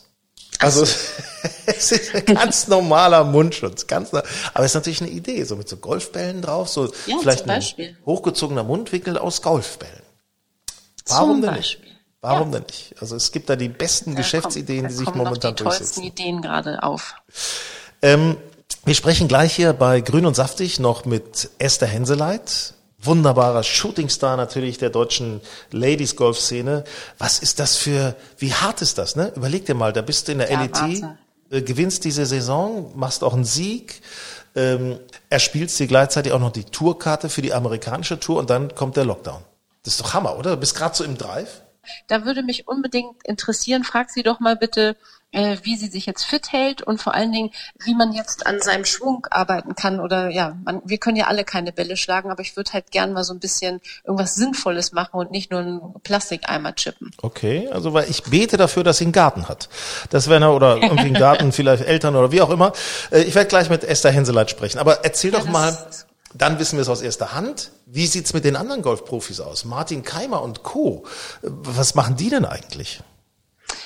Also 0.61 0.83
es 1.67 1.93
ist 1.93 2.15
ein 2.15 2.25
ganz 2.27 2.69
normaler 2.69 3.25
Mundschutz, 3.25 3.87
ganz 3.87 4.13
aber 4.13 4.25
es 4.57 4.67
ist 4.67 4.75
natürlich 4.75 5.01
eine 5.01 5.11
Idee, 5.11 5.45
so 5.45 5.57
mit 5.57 5.69
so 5.69 5.77
Golfbällen 5.77 6.43
drauf, 6.43 6.69
so 6.69 6.93
ja, 7.07 7.17
vielleicht 7.21 7.49
ein 7.49 7.97
hochgezogener 8.05 8.63
Mundwinkel 8.63 9.19
aus 9.19 9.43
Golfbällen. 9.43 10.03
Warum 11.07 11.41
denn 11.43 11.55
nicht? 11.55 11.81
Warum 12.21 12.53
ja. 12.53 12.59
denn 12.59 12.67
nicht? 12.67 12.95
Also 13.01 13.17
es 13.17 13.33
gibt 13.33 13.49
da 13.49 13.57
die 13.57 13.69
besten 13.69 14.13
da 14.13 14.19
Geschäftsideen, 14.19 14.83
kommt, 14.83 14.91
die 14.93 14.97
sich 14.97 15.15
momentan 15.15 15.51
noch 15.51 15.57
die 15.57 15.65
tollsten 15.65 16.03
Ideen 16.03 16.43
gerade 16.43 16.83
auf. 16.83 17.15
Ähm, 18.03 18.37
wir 18.85 18.95
sprechen 18.95 19.29
gleich 19.29 19.55
hier 19.55 19.73
bei 19.73 20.01
Grün 20.01 20.27
und 20.27 20.35
Saftig 20.35 20.79
noch 20.79 21.05
mit 21.05 21.51
Esther 21.59 21.89
Henseleit, 21.89 22.75
wunderbarer 23.03 23.63
Shootingstar 23.63 24.37
natürlich 24.37 24.79
der 24.79 24.91
deutschen 24.91 25.41
Ladies 25.71 26.17
Golf 26.17 26.39
Szene. 26.39 26.85
Was 27.19 27.39
ist 27.39 27.59
das 27.59 27.77
für, 27.77 28.15
wie 28.39 28.53
hart 28.53 28.83
ist 28.83 28.99
das, 28.99 29.17
ne? 29.17 29.33
Überleg 29.37 29.67
dir 29.67 29.75
mal, 29.75 29.93
da 29.93 30.03
bist 30.03 30.29
du 30.29 30.33
in 30.33 30.39
der 30.39 30.51
ja, 30.51 30.63
LET, 30.63 31.05
äh, 31.51 31.63
gewinnst 31.63 32.05
diese 32.05 32.27
Saison, 32.27 32.93
machst 32.95 33.25
auch 33.25 33.35
einen 33.35 33.45
Sieg, 33.45 34.03
ähm, 34.55 34.99
erspielst 35.29 35.79
dir 35.79 35.87
gleichzeitig 35.87 36.33
auch 36.33 36.41
noch 36.41 36.53
die 36.53 36.65
Tourkarte 36.65 37.29
für 37.29 37.43
die 37.43 37.53
amerikanische 37.53 38.19
Tour 38.21 38.39
und 38.39 38.51
dann 38.51 38.75
kommt 38.75 38.97
der 38.97 39.05
Lockdown. 39.05 39.43
Das 39.83 39.95
ist 39.95 40.01
doch 40.01 40.15
Hammer, 40.15 40.37
oder? 40.39 40.53
Du 40.53 40.57
bist 40.59 40.75
gerade 40.75 40.95
so 40.95 41.05
im 41.05 41.17
Drive. 41.17 41.63
Da 42.07 42.25
würde 42.25 42.43
mich 42.43 42.69
unbedingt 42.69 43.23
interessieren, 43.25 43.85
frag 43.85 44.11
sie 44.11 44.23
doch 44.23 44.41
mal 44.41 44.57
bitte, 44.57 44.97
äh, 45.33 45.59
wie 45.63 45.77
sie 45.77 45.89
sich 45.89 46.07
jetzt 46.07 46.25
fit 46.25 46.53
hält 46.53 46.83
und 46.83 47.01
vor 47.01 47.15
allen 47.15 47.33
Dingen, 47.33 47.51
wie 47.85 47.95
man 47.95 48.13
jetzt 48.13 48.47
an 48.47 48.61
seinem 48.61 48.85
Schwung 48.85 49.27
arbeiten 49.31 49.75
kann. 49.75 50.01
Oder 50.01 50.31
ja, 50.31 50.57
man, 50.65 50.83
wir 50.85 50.99
können 50.99 51.17
ja 51.17 51.27
alle 51.27 51.45
keine 51.45 51.73
Bälle 51.73 51.97
schlagen, 51.97 52.31
aber 52.31 52.43
ich 52.43 52.57
würde 52.57 52.73
halt 52.73 52.91
gern 52.91 53.13
mal 53.13 53.25
so 53.25 53.33
ein 53.33 53.41
bisschen 53.41 53.81
irgendwas 54.05 54.35
Sinnvolles 54.35 54.93
machen 54.93 55.19
und 55.19 55.31
nicht 55.31 55.51
nur 55.51 55.61
einen 55.61 55.95
Plastikeimer 56.03 56.75
chippen. 56.75 57.13
Okay, 57.23 57.69
also 57.71 57.93
weil 57.93 58.11
ich 58.11 58.25
bete 58.25 58.57
dafür, 58.57 58.83
dass 58.83 58.99
sie 58.99 59.05
einen 59.05 59.13
Garten 59.13 59.49
hat. 59.49 59.69
Das 60.11 60.29
wäre 60.29 60.51
oder 60.51 60.77
irgendwie 60.77 61.07
einen 61.07 61.15
Garten, 61.19 61.53
vielleicht 61.53 61.85
Eltern 61.85 62.17
oder 62.17 62.33
wie 62.33 62.41
auch 62.41 62.51
immer. 62.51 62.73
Äh, 63.11 63.23
ich 63.23 63.35
werde 63.35 63.49
gleich 63.49 63.71
mit 63.71 63.85
Esther 63.85 64.11
Henseleit 64.11 64.51
sprechen. 64.51 64.79
Aber 64.79 65.05
erzähl 65.05 65.33
ja, 65.33 65.39
doch 65.39 65.47
mal, 65.47 65.77
dann 66.35 66.59
wissen 66.59 66.77
wir 66.77 66.83
es 66.83 66.89
aus 66.89 67.03
erster 67.03 67.33
Hand. 67.33 67.73
Wie 67.87 68.07
sieht's 68.07 68.33
mit 68.33 68.45
den 68.45 68.57
anderen 68.57 68.83
Golfprofis 68.83 69.41
aus? 69.41 69.65
Martin 69.65 70.03
Keimer 70.03 70.43
und 70.43 70.63
Co. 70.63 71.05
Was 71.43 71.95
machen 71.95 72.17
die 72.17 72.31
denn 72.31 72.45
eigentlich? 72.45 73.01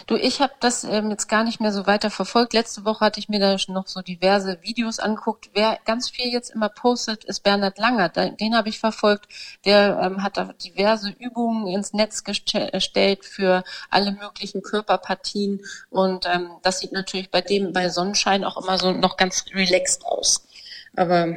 Du, 0.07 0.17
ich 0.17 0.41
habe 0.41 0.53
das 0.61 0.85
ähm, 0.85 1.11
jetzt 1.11 1.29
gar 1.29 1.45
nicht 1.45 1.61
mehr 1.61 1.73
so 1.73 1.87
weiter 1.87 2.11
verfolgt. 2.11 2.53
Letzte 2.53 2.85
Woche 2.85 3.05
hatte 3.05 3.21
ich 3.21 3.29
mir 3.29 3.41
da 3.41 3.57
noch 3.69 3.87
so 3.87 4.03
diverse 4.03 4.59
Videos 4.63 4.99
angeguckt. 4.99 5.51
Wer 5.55 5.79
ganz 5.85 6.11
viel 6.11 6.31
jetzt 6.31 6.51
immer 6.51 6.69
postet, 6.69 7.25
ist 7.25 7.43
Bernhard 7.43 7.79
Langer. 7.79 8.09
Den 8.11 8.55
habe 8.55 8.69
ich 8.69 8.79
verfolgt. 8.79 9.29
Der 9.65 9.99
ähm, 10.03 10.23
hat 10.23 10.37
da 10.37 10.53
diverse 10.53 11.11
Übungen 11.11 11.67
ins 11.67 11.93
Netz 11.93 12.25
gestellt 12.25 13.25
für 13.25 13.65
alle 13.91 14.13
möglichen 14.13 14.63
Körperpartien. 14.63 15.63
Und 15.91 16.27
ähm, 16.27 16.51
das 16.63 16.81
sieht 16.81 16.93
natürlich 16.93 17.31
bei 17.31 17.41
dem 17.41 17.73
bei 17.73 17.89
Sonnenschein 17.89 18.45
auch 18.45 18.63
immer 18.63 18.79
so 18.79 18.93
noch 18.93 19.17
ganz 19.17 19.47
relaxed 19.55 20.05
aus. 20.05 20.47
Aber 20.97 21.35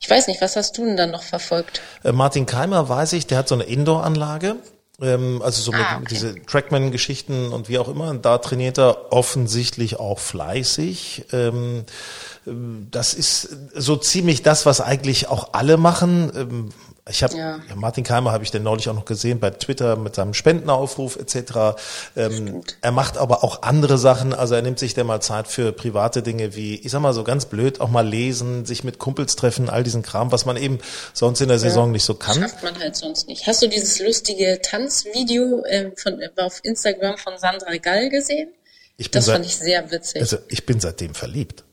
ich 0.00 0.08
weiß 0.08 0.26
nicht, 0.28 0.40
was 0.40 0.56
hast 0.56 0.76
du 0.78 0.84
denn 0.84 0.96
dann 0.96 1.10
noch 1.10 1.22
verfolgt? 1.22 1.80
Äh, 2.04 2.12
Martin 2.12 2.46
Keimer 2.46 2.88
weiß 2.88 3.12
ich, 3.14 3.26
der 3.26 3.38
hat 3.38 3.48
so 3.48 3.54
eine 3.54 3.64
Indoor-Anlage. 3.64 4.56
Ähm, 5.00 5.42
also 5.42 5.62
so 5.62 5.72
ah, 5.72 5.76
mit, 5.76 5.86
okay. 5.86 6.06
diese 6.10 6.34
Trackman-Geschichten 6.44 7.52
und 7.52 7.68
wie 7.68 7.78
auch 7.78 7.88
immer. 7.88 8.14
Da 8.14 8.38
trainiert 8.38 8.78
er 8.78 9.12
offensichtlich 9.12 10.00
auch 10.00 10.18
fleißig. 10.18 11.26
Ähm, 11.32 11.84
das 12.44 13.14
ist 13.14 13.48
so 13.74 13.96
ziemlich 13.96 14.42
das, 14.42 14.66
was 14.66 14.80
eigentlich 14.80 15.28
auch 15.28 15.50
alle 15.52 15.76
machen. 15.76 16.72
Ich 17.10 17.22
habe 17.22 17.36
Ja. 17.36 17.58
Martin 17.74 18.04
Keimer 18.04 18.32
habe 18.32 18.44
ich 18.44 18.50
denn 18.50 18.62
neulich 18.62 18.88
auch 18.88 18.94
noch 18.94 19.04
gesehen 19.04 19.40
bei 19.40 19.50
Twitter 19.50 19.96
mit 19.96 20.14
seinem 20.14 20.34
Spendenaufruf 20.34 21.16
etc. 21.16 21.76
Ähm, 22.16 22.62
er 22.80 22.92
macht 22.92 23.16
aber 23.16 23.42
auch 23.44 23.62
andere 23.62 23.98
Sachen. 23.98 24.34
Also 24.34 24.54
er 24.54 24.62
nimmt 24.62 24.78
sich 24.78 24.94
dann 24.94 25.06
mal 25.06 25.20
Zeit 25.20 25.48
für 25.48 25.72
private 25.72 26.22
Dinge 26.22 26.54
wie, 26.54 26.76
ich 26.76 26.90
sag 26.90 27.00
mal 27.00 27.12
so 27.14 27.24
ganz 27.24 27.46
blöd, 27.46 27.80
auch 27.80 27.88
mal 27.90 28.06
lesen, 28.06 28.66
sich 28.66 28.84
mit 28.84 28.98
Kumpels 28.98 29.36
treffen, 29.36 29.70
all 29.70 29.82
diesen 29.84 30.02
Kram, 30.02 30.32
was 30.32 30.44
man 30.44 30.56
eben 30.56 30.78
sonst 31.14 31.40
in 31.40 31.48
der 31.48 31.58
Saison 31.58 31.90
nicht 31.92 32.04
so 32.04 32.14
kann. 32.14 32.40
Schafft 32.40 32.62
man 32.62 32.78
halt 32.78 32.96
sonst 32.96 33.28
nicht. 33.28 33.46
Hast 33.46 33.62
du 33.62 33.68
dieses 33.68 33.98
lustige 34.00 34.60
Tanzvideo 34.62 35.64
ähm, 35.68 35.92
von, 35.96 36.20
äh, 36.20 36.28
auf 36.36 36.60
Instagram 36.62 37.16
von 37.18 37.38
Sandra 37.38 37.76
Gall 37.78 38.08
gesehen? 38.10 38.50
Ich 38.96 39.10
bin 39.10 39.18
Das 39.20 39.26
seit- 39.26 39.34
fand 39.36 39.46
ich 39.46 39.56
sehr 39.56 39.90
witzig. 39.90 40.20
Also 40.20 40.38
ich 40.48 40.66
bin 40.66 40.80
seitdem 40.80 41.14
verliebt. 41.14 41.64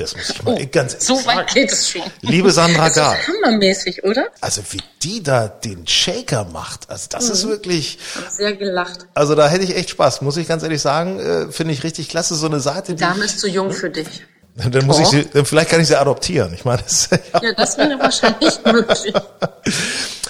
Das 0.00 0.16
muss 0.16 0.30
ich 0.30 0.42
mal 0.42 0.54
Oh, 0.60 0.66
ganz 0.72 0.92
ehrlich 0.94 1.06
so 1.06 1.16
sagen. 1.16 1.38
weit 1.38 1.54
geht 1.54 1.72
es 1.72 1.88
schon. 1.90 2.02
Liebe 2.22 2.50
Sandra 2.50 2.84
Das 2.88 2.96
ist 2.96 3.02
Gahl. 3.02 3.16
hammermäßig, 3.28 4.04
oder? 4.04 4.28
Also 4.40 4.62
wie 4.70 4.80
die 5.02 5.22
da 5.22 5.48
den 5.48 5.86
Shaker 5.86 6.44
macht, 6.46 6.88
also 6.90 7.06
das 7.10 7.28
ist 7.28 7.46
wirklich, 7.46 7.98
Hab 8.16 8.30
sehr 8.30 8.52
gelacht. 8.54 9.06
also 9.14 9.34
da 9.34 9.48
hätte 9.48 9.64
ich 9.64 9.76
echt 9.76 9.90
Spaß, 9.90 10.22
muss 10.22 10.36
ich 10.36 10.48
ganz 10.48 10.62
ehrlich 10.62 10.80
sagen, 10.82 11.20
äh, 11.20 11.52
finde 11.52 11.72
ich 11.74 11.82
richtig 11.84 12.08
klasse, 12.08 12.34
so 12.34 12.46
eine 12.46 12.60
Seite, 12.60 12.94
Die 12.94 13.00
Dame 13.00 13.24
ist 13.24 13.38
zu 13.40 13.48
jung 13.48 13.70
für 13.72 13.90
dich. 13.90 14.08
dann 14.70 14.84
muss 14.86 14.98
ich 14.98 15.06
sie, 15.06 15.24
dann 15.32 15.44
vielleicht 15.46 15.70
kann 15.70 15.80
ich 15.80 15.86
sie 15.88 15.96
adoptieren. 15.96 16.52
Ich 16.54 16.64
meine, 16.64 16.82
das, 16.82 17.08
ja. 17.10 17.18
Ja, 17.42 17.52
das 17.54 17.78
wäre 17.78 17.98
wahrscheinlich 17.98 18.58
möglich. 18.64 19.14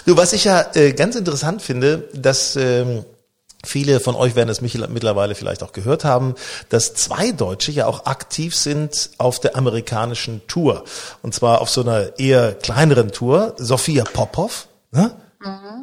Du, 0.07 0.17
was 0.17 0.33
ich 0.33 0.45
ja 0.45 0.67
äh, 0.75 0.93
ganz 0.93 1.17
interessant 1.17 1.63
finde, 1.63 2.09
dass 2.15 2.57
ähm, 2.57 3.05
viele 3.65 4.01
von 4.01 4.15
euch 4.15 4.35
werden 4.35 4.49
es 4.49 4.61
mittlerweile 4.61 5.35
vielleicht 5.35 5.63
auch 5.63 5.73
gehört 5.73 6.05
haben, 6.05 6.35
dass 6.69 6.95
zwei 6.95 7.33
Deutsche 7.33 7.73
ja 7.73 7.87
auch 7.87 8.07
aktiv 8.07 8.55
sind 8.55 9.11
auf 9.19 9.41
der 9.41 9.57
amerikanischen 9.57 10.47
Tour. 10.47 10.85
Und 11.23 11.35
zwar 11.35 11.61
auf 11.61 11.71
so 11.71 11.83
einer 11.83 12.19
eher 12.19 12.55
kleineren 12.55 13.13
Tour. 13.13 13.55
Sophia 13.59 14.05
Popov, 14.05 14.69
ne? 14.91 15.17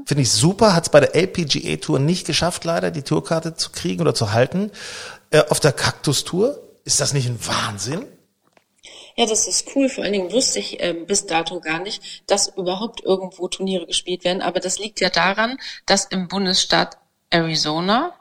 Finde 0.06 0.22
ich 0.22 0.32
super, 0.32 0.76
hat 0.76 0.84
es 0.84 0.90
bei 0.90 1.00
der 1.00 1.16
LPGA 1.16 1.78
Tour 1.78 1.98
nicht 1.98 2.28
geschafft, 2.28 2.64
leider 2.64 2.92
die 2.92 3.02
Tourkarte 3.02 3.56
zu 3.56 3.72
kriegen 3.72 4.02
oder 4.02 4.14
zu 4.14 4.32
halten. 4.32 4.72
Äh, 5.32 5.44
auf 5.50 5.60
der 5.60 5.74
Cactus 5.74 6.24
Tour, 6.24 6.62
ist 6.86 7.02
das 7.02 7.12
nicht 7.12 7.28
ein 7.28 7.40
Wahnsinn? 7.46 8.06
Ja, 9.16 9.26
das 9.26 9.48
ist 9.48 9.76
cool. 9.76 9.90
Vor 9.90 10.04
allen 10.04 10.14
Dingen 10.14 10.32
wusste 10.32 10.60
ich 10.60 10.78
ähm, 10.80 11.08
bis 11.08 11.26
dato 11.26 11.60
gar 11.60 11.80
nicht, 11.80 12.24
dass 12.28 12.56
überhaupt 12.56 13.04
irgendwo 13.04 13.48
Turniere 13.48 13.88
gespielt 13.88 14.24
werden. 14.24 14.44
Aber 14.44 14.60
das 14.60 14.78
liegt 14.78 15.02
ja 15.02 15.10
daran, 15.10 15.58
dass 15.88 16.06
im 16.06 16.28
Bundesstaat 16.28 17.00
Arizona, 17.30 18.14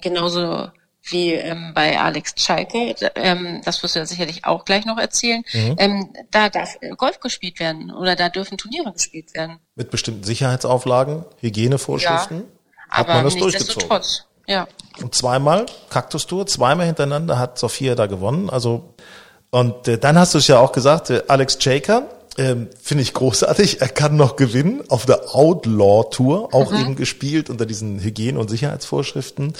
genauso 0.00 0.70
wie 1.08 1.32
ähm, 1.32 1.72
bei 1.74 2.00
Alex 2.00 2.34
Schalke, 2.36 2.94
ähm, 3.14 3.60
das 3.64 3.82
wirst 3.82 3.94
du 3.94 4.00
ja 4.00 4.06
sicherlich 4.06 4.44
auch 4.44 4.64
gleich 4.64 4.84
noch 4.84 4.98
erzählen, 4.98 5.44
ähm, 5.52 6.12
da 6.30 6.48
darf 6.48 6.76
Golf 6.96 7.20
gespielt 7.20 7.60
werden 7.60 7.92
oder 7.92 8.16
da 8.16 8.28
dürfen 8.28 8.58
Turniere 8.58 8.92
gespielt 8.92 9.34
werden. 9.34 9.60
Mit 9.76 9.90
bestimmten 9.90 10.24
Sicherheitsauflagen, 10.24 11.24
Hygienevorschriften. 11.40 12.44
hat 12.88 13.06
aber 13.06 13.14
man 13.14 13.24
das 13.24 13.36
durchgezogen. 13.36 13.88
nichtsdestotrotz. 13.88 14.26
Ja, 14.48 14.68
Und 15.02 15.14
zweimal 15.14 15.66
Cactus 15.90 16.26
Tour, 16.26 16.46
zweimal 16.46 16.86
hintereinander 16.86 17.38
hat 17.38 17.58
Sophia 17.58 17.94
da 17.96 18.06
gewonnen. 18.06 18.48
Also 18.48 18.94
und 19.50 19.88
äh, 19.88 19.98
dann 19.98 20.18
hast 20.18 20.34
du 20.34 20.38
es 20.38 20.46
ja 20.48 20.58
auch 20.58 20.72
gesagt, 20.72 21.10
äh, 21.10 21.22
Alex 21.28 21.58
Jaker, 21.60 22.02
ähm, 22.38 22.68
finde 22.82 23.02
ich 23.02 23.14
großartig. 23.14 23.80
Er 23.80 23.88
kann 23.88 24.16
noch 24.16 24.36
gewinnen 24.36 24.82
auf 24.88 25.06
der 25.06 25.34
Outlaw 25.34 26.04
Tour, 26.10 26.52
auch 26.54 26.72
eben 26.72 26.96
gespielt 26.96 27.48
unter 27.50 27.66
diesen 27.66 28.00
Hygiene- 28.00 28.38
und 28.38 28.48
Sicherheitsvorschriften 28.50 29.54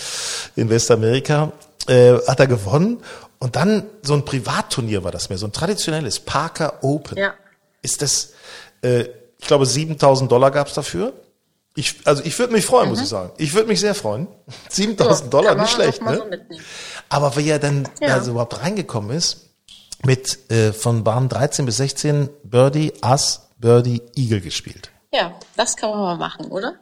in 0.57 0.69
Westamerika. 0.69 1.53
Äh, 1.89 2.15
hat 2.27 2.41
er 2.41 2.47
gewonnen. 2.49 2.99
Und 3.39 3.55
dann 3.57 3.85
so 4.03 4.15
ein 4.15 4.25
Privatturnier 4.25 5.05
war 5.05 5.13
das 5.13 5.29
mehr, 5.29 5.39
so 5.39 5.47
ein 5.47 5.53
traditionelles 5.53 6.21
Parker 6.21 6.83
Open. 6.83 7.17
Ja. 7.19 7.35
Ist 7.83 8.03
das, 8.03 8.33
äh, 8.83 9.03
ich 9.39 9.47
glaube, 9.47 9.67
7000 9.67 10.31
Dollar 10.33 10.51
gab's 10.51 10.75
dafür. 10.75 11.13
Ich, 11.75 11.97
also 12.05 12.23
ich 12.25 12.39
würde 12.39 12.55
mich 12.55 12.65
freuen, 12.65 12.89
muss 12.89 13.03
ich 13.03 13.09
sagen. 13.09 13.31
Ich 13.37 13.53
würde 13.53 13.69
mich 13.69 13.81
sehr 13.81 13.95
freuen. 13.95 14.27
7000 14.71 15.33
Dollar, 15.33 15.49
kann 15.51 15.57
man 15.59 15.67
nicht 15.67 15.75
schlecht, 15.75 16.03
ne? 16.03 16.17
so. 16.17 16.57
Aber 17.11 17.37
wie 17.37 17.49
er 17.51 17.59
dann 17.59 17.87
Ja. 18.01 18.15
also 18.15 18.31
überhaupt 18.31 18.61
reingekommen 18.63 19.15
ist, 19.17 19.46
mit 20.05 20.51
äh, 20.51 20.73
von 20.73 21.05
Bahn 21.05 21.29
13 21.29 21.67
bis 21.67 21.79
16 21.79 22.29
Birdie, 22.45 22.93
Ass, 23.01 23.49
Birdie, 23.59 24.03
Eagle 24.15 24.41
gespielt. 24.41 24.91
Ja, 25.13 25.35
das 25.57 25.77
kann 25.77 25.91
man 25.91 26.01
mal 26.01 26.17
machen, 26.17 26.47
oder? 26.47 26.75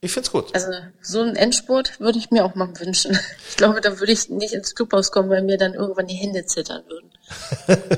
Ich 0.00 0.12
find's 0.12 0.30
gut. 0.30 0.54
Also 0.54 0.70
so 1.00 1.22
einen 1.22 1.34
Endspurt 1.34 1.98
würde 1.98 2.18
ich 2.18 2.30
mir 2.30 2.44
auch 2.44 2.54
mal 2.54 2.68
wünschen. 2.78 3.18
Ich 3.48 3.56
glaube, 3.56 3.80
da 3.80 4.00
würde 4.00 4.12
ich 4.12 4.28
nicht 4.28 4.52
ins 4.52 4.74
Clubhaus 4.74 5.12
kommen, 5.12 5.30
weil 5.30 5.42
mir 5.42 5.56
dann 5.56 5.74
irgendwann 5.74 6.06
die 6.08 6.14
Hände 6.14 6.44
zittern 6.44 6.82
würden. 6.88 7.10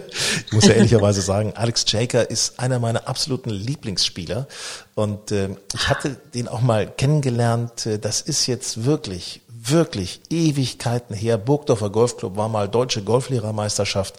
Ich 0.47 0.53
muss 0.53 0.67
ja 0.67 0.75
ehrlicherweise 0.75 1.21
sagen, 1.21 1.55
Alex 1.57 1.85
Jaker 1.89 2.31
ist 2.31 2.61
einer 2.61 2.79
meiner 2.79 3.09
absoluten 3.09 3.51
Lieblingsspieler. 3.51 4.47
Und 4.95 5.33
äh, 5.33 5.57
ich 5.75 5.89
hatte 5.89 6.17
den 6.35 6.47
auch 6.47 6.61
mal 6.61 6.87
kennengelernt. 6.89 7.87
Äh, 7.87 7.99
Das 7.99 8.21
ist 8.21 8.47
jetzt 8.47 8.85
wirklich, 8.85 9.41
wirklich 9.71 10.21
Ewigkeiten 10.31 11.15
her. 11.15 11.39
Burgdorfer 11.39 11.91
Golfclub 11.91 12.37
war 12.37 12.49
mal 12.49 12.69
deutsche 12.69 13.03
Golflehrermeisterschaft. 13.03 14.15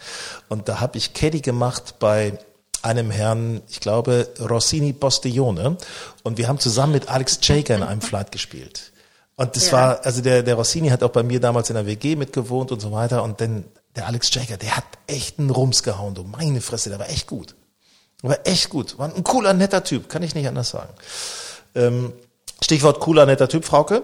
Und 0.50 0.68
da 0.70 0.80
habe 0.80 0.98
ich 0.98 1.14
Caddy 1.14 1.42
gemacht 1.42 1.96
bei 2.00 2.38
einem 2.82 3.12
Herrn, 3.12 3.62
ich 3.70 3.80
glaube, 3.80 4.28
Rossini 4.40 4.94
Postiglione. 4.94 5.78
Und 6.24 6.38
wir 6.38 6.48
haben 6.48 6.60
zusammen 6.60 6.94
mit 6.94 7.10
Alex 7.10 7.40
Jaker 7.42 7.76
in 7.76 7.84
einem 7.84 8.02
Flight 8.02 8.32
gespielt. 8.32 8.92
Und 9.36 9.56
das 9.56 9.68
Ja. 9.68 9.74
war, 9.74 10.06
also 10.06 10.22
der, 10.22 10.44
der 10.44 10.56
Rossini 10.56 10.90
hat 10.90 11.04
auch 11.04 11.10
bei 11.12 11.24
mir 11.24 11.40
damals 11.40 11.70
in 11.70 11.76
der 11.76 11.86
WG 11.86 12.16
mitgewohnt 12.16 12.72
und 12.72 12.80
so 12.82 12.92
weiter. 12.92 13.24
Und 13.24 13.42
dann 13.42 13.66
der 13.96 14.08
Alex 14.08 14.34
Jaker, 14.34 14.58
der 14.58 14.78
hat 14.78 14.86
echt 15.08 15.40
einen 15.40 15.50
Rums 15.50 15.84
gehauen, 15.84 16.14
du 16.16 16.24
meine 16.24 16.62
Fresse, 16.62 16.90
der 16.90 17.00
war 17.00 17.10
echt 17.10 17.28
gut. 17.28 17.56
Der 18.24 18.32
war 18.32 18.40
echt 18.46 18.70
gut. 18.70 18.98
War 18.98 19.14
ein 19.14 19.24
cooler, 19.24 19.54
netter 19.54 19.84
Typ, 19.84 20.10
kann 20.10 20.24
ich 20.24 20.34
nicht 20.36 20.48
anders 20.48 20.70
sagen. 20.70 20.94
Ähm, 21.76 22.14
Stichwort 22.64 23.00
cooler, 23.00 23.26
netter 23.26 23.48
Typ, 23.50 23.66
Frauke. 23.66 24.04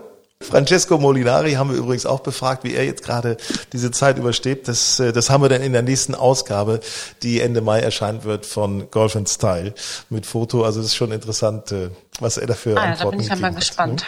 Francesco 0.49 0.97
Molinari 0.97 1.53
haben 1.53 1.69
wir 1.71 1.77
übrigens 1.77 2.05
auch 2.05 2.19
befragt, 2.19 2.63
wie 2.63 2.73
er 2.75 2.85
jetzt 2.85 3.03
gerade 3.03 3.37
diese 3.71 3.91
Zeit 3.91 4.17
übersteht. 4.17 4.67
Das, 4.67 4.99
äh, 4.99 5.11
das 5.13 5.29
haben 5.29 5.41
wir 5.43 5.49
dann 5.49 5.61
in 5.61 5.73
der 5.73 5.81
nächsten 5.81 6.15
Ausgabe, 6.15 6.79
die 7.23 7.41
Ende 7.41 7.61
Mai 7.61 7.79
erscheinen 7.79 8.23
wird 8.23 8.45
von 8.45 8.89
Golf 8.91 9.15
and 9.15 9.29
Style 9.29 9.73
mit 10.09 10.25
Foto. 10.25 10.63
Also 10.63 10.79
es 10.81 10.87
ist 10.87 10.95
schon 10.95 11.11
interessant, 11.11 11.71
äh, 11.71 11.89
was 12.19 12.37
er 12.37 12.47
dafür 12.47 12.77
Ah, 12.77 12.81
ja, 12.81 12.85
da 12.85 12.91
Antworten 12.93 13.17
bin 13.17 13.25
ich 13.25 13.29
ja 13.31 13.35
mal 13.37 13.49
hat. 13.51 13.55
gespannt. 13.57 14.05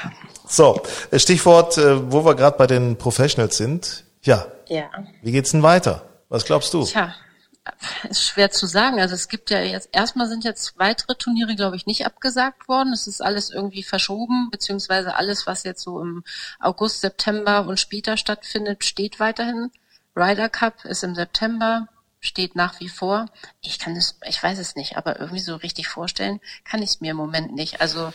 So, 0.47 0.81
äh, 1.11 1.19
Stichwort, 1.19 1.77
äh, 1.77 2.11
wo 2.11 2.23
wir 2.25 2.35
gerade 2.35 2.57
bei 2.57 2.67
den 2.67 2.97
Professionals 2.97 3.57
sind. 3.57 4.03
Ja, 4.21 4.45
Ja. 4.67 4.83
wie 5.21 5.31
geht's 5.31 5.51
denn 5.51 5.63
weiter? 5.63 6.03
Was 6.29 6.45
glaubst 6.45 6.73
du? 6.73 6.83
Tja, 6.83 7.13
ist 8.09 8.23
schwer 8.23 8.51
zu 8.51 8.67
sagen. 8.67 8.99
Also 8.99 9.15
es 9.15 9.27
gibt 9.27 9.49
ja 9.49 9.59
jetzt, 9.61 9.89
erstmal 9.91 10.27
sind 10.27 10.43
jetzt 10.43 10.77
weitere 10.77 11.15
Turniere, 11.15 11.55
glaube 11.55 11.75
ich, 11.75 11.85
nicht 11.85 12.05
abgesagt 12.05 12.67
worden. 12.67 12.93
Es 12.93 13.07
ist 13.07 13.21
alles 13.21 13.49
irgendwie 13.49 13.83
verschoben, 13.83 14.49
beziehungsweise 14.51 15.15
alles, 15.15 15.47
was 15.47 15.63
jetzt 15.63 15.81
so 15.81 16.01
im 16.01 16.23
August, 16.59 17.01
September 17.01 17.65
und 17.67 17.79
später 17.79 18.17
stattfindet, 18.17 18.85
steht 18.85 19.19
weiterhin. 19.19 19.71
Ryder 20.15 20.49
Cup 20.49 20.85
ist 20.85 21.03
im 21.03 21.15
September, 21.15 21.87
steht 22.19 22.55
nach 22.55 22.79
wie 22.79 22.89
vor. 22.89 23.27
Ich 23.61 23.79
kann 23.79 23.95
es, 23.95 24.17
ich 24.25 24.41
weiß 24.41 24.59
es 24.59 24.75
nicht, 24.75 24.97
aber 24.97 25.19
irgendwie 25.19 25.41
so 25.41 25.55
richtig 25.55 25.87
vorstellen 25.87 26.39
kann 26.63 26.81
ich 26.81 26.89
es 26.89 27.01
mir 27.01 27.11
im 27.11 27.17
Moment 27.17 27.53
nicht. 27.53 27.81
Also 27.81 28.13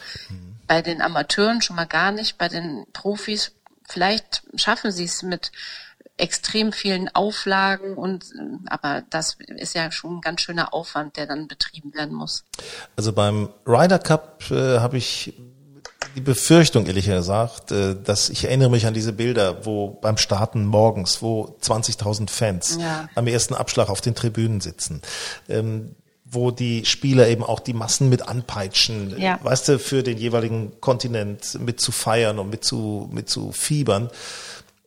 bei 0.66 0.82
den 0.82 1.02
Amateuren 1.02 1.62
schon 1.62 1.76
mal 1.76 1.86
gar 1.86 2.12
nicht, 2.12 2.38
bei 2.38 2.48
den 2.48 2.86
Profis 2.92 3.52
vielleicht 3.88 4.42
schaffen 4.54 4.92
sie 4.92 5.04
es 5.04 5.22
mit 5.22 5.52
extrem 6.16 6.72
vielen 6.72 7.08
Auflagen 7.14 7.94
und 7.94 8.24
äh, 8.24 8.68
aber 8.68 9.02
das 9.10 9.36
ist 9.56 9.74
ja 9.74 9.90
schon 9.90 10.16
ein 10.16 10.20
ganz 10.20 10.42
schöner 10.42 10.74
Aufwand, 10.74 11.16
der 11.16 11.26
dann 11.26 11.48
betrieben 11.48 11.94
werden 11.94 12.14
muss. 12.14 12.44
Also 12.96 13.12
beim 13.12 13.48
Ryder 13.66 13.98
Cup 13.98 14.50
äh, 14.50 14.78
habe 14.80 14.98
ich 14.98 15.34
die 16.16 16.20
Befürchtung, 16.20 16.86
ehrlich 16.86 17.06
gesagt, 17.06 17.72
äh, 17.72 17.94
dass 18.02 18.28
ich 18.30 18.44
erinnere 18.44 18.70
mich 18.70 18.86
an 18.86 18.94
diese 18.94 19.12
Bilder, 19.12 19.64
wo 19.64 19.88
beim 19.88 20.16
Starten 20.16 20.64
morgens, 20.66 21.22
wo 21.22 21.56
20.000 21.62 22.28
Fans 22.30 22.78
Ja. 22.80 23.08
am 23.14 23.26
ersten 23.26 23.54
Abschlag 23.54 23.88
auf 23.88 24.00
den 24.00 24.14
Tribünen 24.14 24.60
sitzen. 24.60 25.02
Ähm, 25.48 25.94
wo 26.32 26.52
die 26.52 26.84
Spieler 26.84 27.26
eben 27.26 27.42
auch 27.42 27.58
die 27.58 27.72
Massen 27.72 28.08
mit 28.08 28.28
anpeitschen, 28.28 29.18
Ja. 29.18 29.40
weißt 29.42 29.68
du, 29.68 29.78
für 29.80 30.04
den 30.04 30.16
jeweiligen 30.16 30.80
Kontinent 30.80 31.58
mit 31.60 31.80
zu 31.80 31.90
feiern 31.90 32.38
und 32.38 32.50
mit 32.50 32.64
zu, 32.64 33.08
mit 33.12 33.28
zu 33.28 33.50
fiebern. 33.50 34.10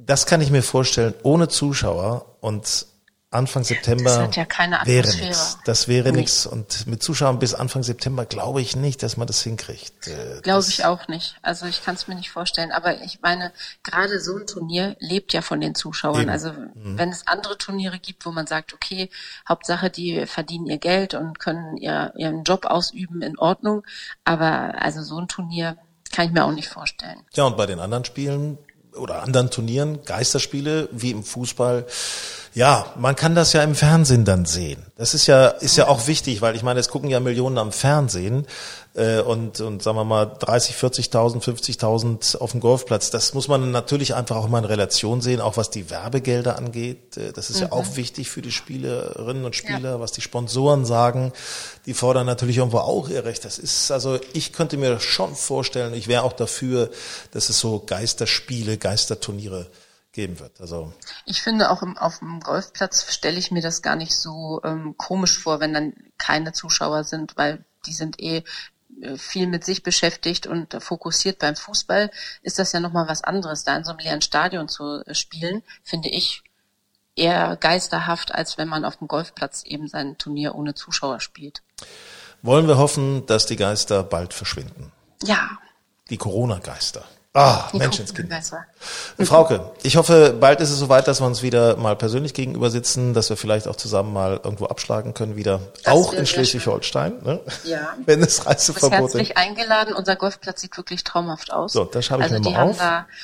Das 0.06 0.26
kann 0.26 0.42
ich 0.42 0.52
mir 0.52 0.64
vorstellen, 0.64 1.14
ohne 1.24 1.48
Zuschauer 1.48 2.38
und 2.42 2.88
Anfang 3.34 3.64
September 3.64 4.04
Das 4.04 4.20
hat 4.20 4.36
ja 4.36 4.46
keine 4.46 4.80
wäre 4.84 5.08
nichts. 5.08 5.58
Das 5.66 5.88
wäre 5.88 6.12
Nee. 6.12 6.20
nichts. 6.20 6.46
Und 6.46 6.86
mit 6.86 7.02
Zuschauern 7.02 7.40
bis 7.40 7.56
Anfang 7.56 7.82
September 7.82 8.26
glaube 8.26 8.62
ich 8.62 8.76
nicht, 8.76 9.02
dass 9.02 9.18
man 9.18 9.26
das 9.26 9.42
hinkriegt. 9.42 10.08
Äh, 10.08 10.42
Glaube 10.44 10.68
ich 10.70 10.86
auch 10.86 11.08
nicht. 11.08 11.36
Also 11.42 11.66
ich 11.66 11.84
kann 11.84 11.96
es 11.96 12.08
mir 12.08 12.14
nicht 12.14 12.30
vorstellen. 12.30 12.72
Aber 12.72 13.02
ich 13.02 13.22
meine, 13.22 13.52
gerade 13.82 14.20
so 14.20 14.38
ein 14.38 14.46
Turnier 14.46 14.96
lebt 15.00 15.34
ja 15.34 15.42
von 15.42 15.60
den 15.62 15.74
Zuschauern. 15.74 16.22
Eben. 16.22 16.30
Also 16.30 16.52
wenn 16.76 17.10
es 17.10 17.26
andere 17.26 17.58
Turniere 17.58 17.98
gibt, 17.98 18.24
wo 18.28 18.32
man 18.32 18.46
sagt, 18.46 18.72
okay, 18.72 19.10
Hauptsache 19.50 19.90
die 19.90 20.28
verdienen 20.28 20.68
ihr 20.68 20.78
Geld 20.78 21.16
und 21.16 21.40
können 21.40 21.76
ihr, 21.78 22.14
ihren 22.16 22.44
Job 22.44 22.66
ausüben, 22.66 23.24
in 23.24 23.40
Ordnung. 23.40 23.84
Aber 24.26 24.76
also 24.80 25.02
so 25.02 25.18
ein 25.18 25.28
Turnier 25.28 25.78
kann 26.12 26.28
ich 26.28 26.32
mir 26.34 26.46
auch 26.46 26.52
nicht 26.52 26.70
vorstellen. 26.70 27.18
Ja, 27.34 27.46
und 27.46 27.58
bei 27.58 27.66
den 27.66 27.80
anderen 27.80 28.06
Spielen 28.06 28.60
oder 28.96 29.24
anderen 29.24 29.50
Turnieren, 29.50 30.04
Geisterspiele, 30.06 30.90
wie 30.92 31.12
im 31.12 31.24
Fußball, 31.24 31.86
Ja, 32.56 32.94
man 32.98 33.16
kann 33.16 33.34
das 33.34 33.54
ja 33.54 33.64
im 33.64 33.74
Fernsehen 33.74 34.26
dann 34.26 34.46
sehen. 34.46 34.86
Das 34.96 35.16
ist 35.16 35.26
ja, 35.26 35.48
ist 35.48 35.76
ja 35.76 35.88
auch 35.88 36.06
wichtig, 36.06 36.42
weil 36.42 36.56
ich 36.56 36.62
meine, 36.62 36.80
es 36.80 36.88
gucken 36.88 37.10
ja 37.10 37.20
Millionen 37.20 37.58
am 37.58 37.72
Fernsehen 37.72 38.46
äh, 38.94 39.22
und, 39.22 39.60
und 39.60 39.82
sagen 39.82 39.98
wir 39.98 40.04
mal 40.04 40.26
30, 40.26 40.76
40.000, 40.76 41.42
50.000 41.42 42.38
auf 42.38 42.52
dem 42.52 42.60
Golfplatz. 42.60 43.10
Das 43.10 43.34
muss 43.34 43.48
man 43.48 43.72
natürlich 43.72 44.14
einfach 44.14 44.36
auch 44.36 44.48
mal 44.50 44.60
in 44.60 44.66
Relation 44.66 45.22
sehen, 45.22 45.42
auch 45.42 45.58
was 45.58 45.72
die 45.72 45.90
Werbegelder 45.90 46.56
angeht. 46.56 47.18
Äh, 47.18 47.34
das 47.34 47.50
ist 47.50 47.58
mhm. 47.58 47.64
ja 47.64 47.72
auch 47.72 47.96
wichtig 47.96 48.30
für 48.30 48.44
die 48.44 48.52
Spielerinnen 48.52 49.46
und 49.46 49.56
Spieler, 49.56 49.92
ja. 49.92 50.00
was 50.00 50.12
die 50.12 50.22
Sponsoren 50.22 50.86
sagen. 50.86 51.34
Die 51.88 51.96
fordern 51.96 52.28
natürlich 52.28 52.58
irgendwo 52.58 52.80
auch 52.80 53.10
ihr 53.10 53.26
Recht. 53.26 53.46
Das 53.46 53.58
ist, 53.58 53.90
also 53.90 54.20
ich 54.34 54.54
könnte 54.54 54.78
mir 54.78 55.00
schon 55.00 55.36
vorstellen, 55.36 55.96
ich 55.96 56.08
wäre 56.08 56.22
auch 56.22 56.34
dafür, 56.34 56.92
dass 57.32 57.50
es 57.50 57.60
so 57.60 57.82
Geisterspiele, 57.84 58.78
Geisterturniere 58.78 59.66
geben 60.14 60.40
wird. 60.40 60.62
Also 60.62 60.94
ich 61.26 61.42
finde 61.42 61.70
auch 61.70 61.82
im, 61.82 61.98
auf 61.98 62.20
dem 62.20 62.40
Golfplatz 62.40 63.12
stelle 63.12 63.38
ich 63.38 63.52
mir 63.52 63.62
das 63.62 63.82
gar 63.82 63.96
nicht 63.96 64.16
so 64.16 64.62
ähm, 64.64 64.96
komisch 64.98 65.38
vor, 65.38 65.60
wenn 65.60 65.74
dann 65.74 65.94
keine 66.18 66.54
Zuschauer 66.54 67.04
sind, 67.04 67.36
weil 67.36 67.66
die 67.86 67.94
sind 67.94 68.22
eh 68.22 68.44
äh, 69.02 69.18
viel 69.18 69.48
mit 69.48 69.66
sich 69.66 69.84
beschäftigt 69.84 70.48
und 70.48 70.82
fokussiert 70.82 71.40
beim 71.40 71.56
Fußball 71.56 72.12
ist 72.44 72.60
das 72.60 72.72
ja 72.72 72.80
nochmal 72.80 73.08
was 73.08 73.24
anderes. 73.24 73.64
Da 73.64 73.76
in 73.76 73.84
so 73.84 73.90
einem 73.90 74.00
leeren 74.00 74.22
Stadion 74.22 74.70
zu 74.70 75.04
äh, 75.06 75.14
spielen, 75.16 75.64
finde 75.84 76.10
ich 76.10 76.44
eher 77.16 77.58
geisterhaft, 77.58 78.34
als 78.34 78.58
wenn 78.58 78.68
man 78.68 78.86
auf 78.86 78.98
dem 78.98 79.08
Golfplatz 79.08 79.64
eben 79.64 79.88
sein 79.88 80.18
Turnier 80.18 80.56
ohne 80.56 80.74
Zuschauer 80.74 81.20
spielt. 81.20 81.62
Wollen 82.42 82.68
wir 82.68 82.78
hoffen, 82.78 83.26
dass 83.26 83.46
die 83.46 83.56
Geister 83.56 84.04
bald 84.04 84.34
verschwinden? 84.34 84.92
Ja. 85.24 85.58
Die 86.10 86.18
Corona-Geister. 86.18 87.06
Ah, 87.36 87.68
Menschenskind. 87.74 88.32
Frauke, 89.26 89.72
ich 89.82 89.96
hoffe, 89.98 90.38
bald 90.40 90.62
ist 90.62 90.70
es 90.70 90.78
soweit, 90.78 91.08
dass 91.08 91.20
wir 91.20 91.26
uns 91.26 91.42
wieder 91.42 91.78
mal 91.78 91.96
persönlich 91.96 92.36
gegenüber 92.36 92.70
sitzen, 92.70 93.16
dass 93.16 93.30
wir 93.30 93.38
vielleicht 93.38 93.68
auch 93.68 93.76
zusammen 93.76 94.14
mal 94.14 94.40
irgendwo 94.44 94.68
abschlagen 94.68 95.16
können 95.16 95.36
wieder. 95.36 95.60
Das 95.84 95.92
auch 95.92 96.14
in 96.14 96.28
Schleswig-Holstein, 96.28 97.24
ne? 97.24 97.40
Ja. 97.64 97.96
Wenn 98.06 98.22
es 98.22 98.46
Reiseverbot 98.46 98.92
ist. 98.92 99.16
herzlich 99.16 99.38
eingeladen. 99.38 99.96
Unser 99.96 100.16
Golfplatz 100.16 100.62
sieht 100.62 100.78
wirklich 100.78 101.04
traumhaft 101.04 101.52
aus. 101.52 101.74
So, 101.74 101.86
das 101.86 102.06
schreibe 102.06 102.24
ich 102.24 102.32
also 102.32 102.50
mir 102.52 102.56
mal 102.56 102.70
auf. 102.70 102.80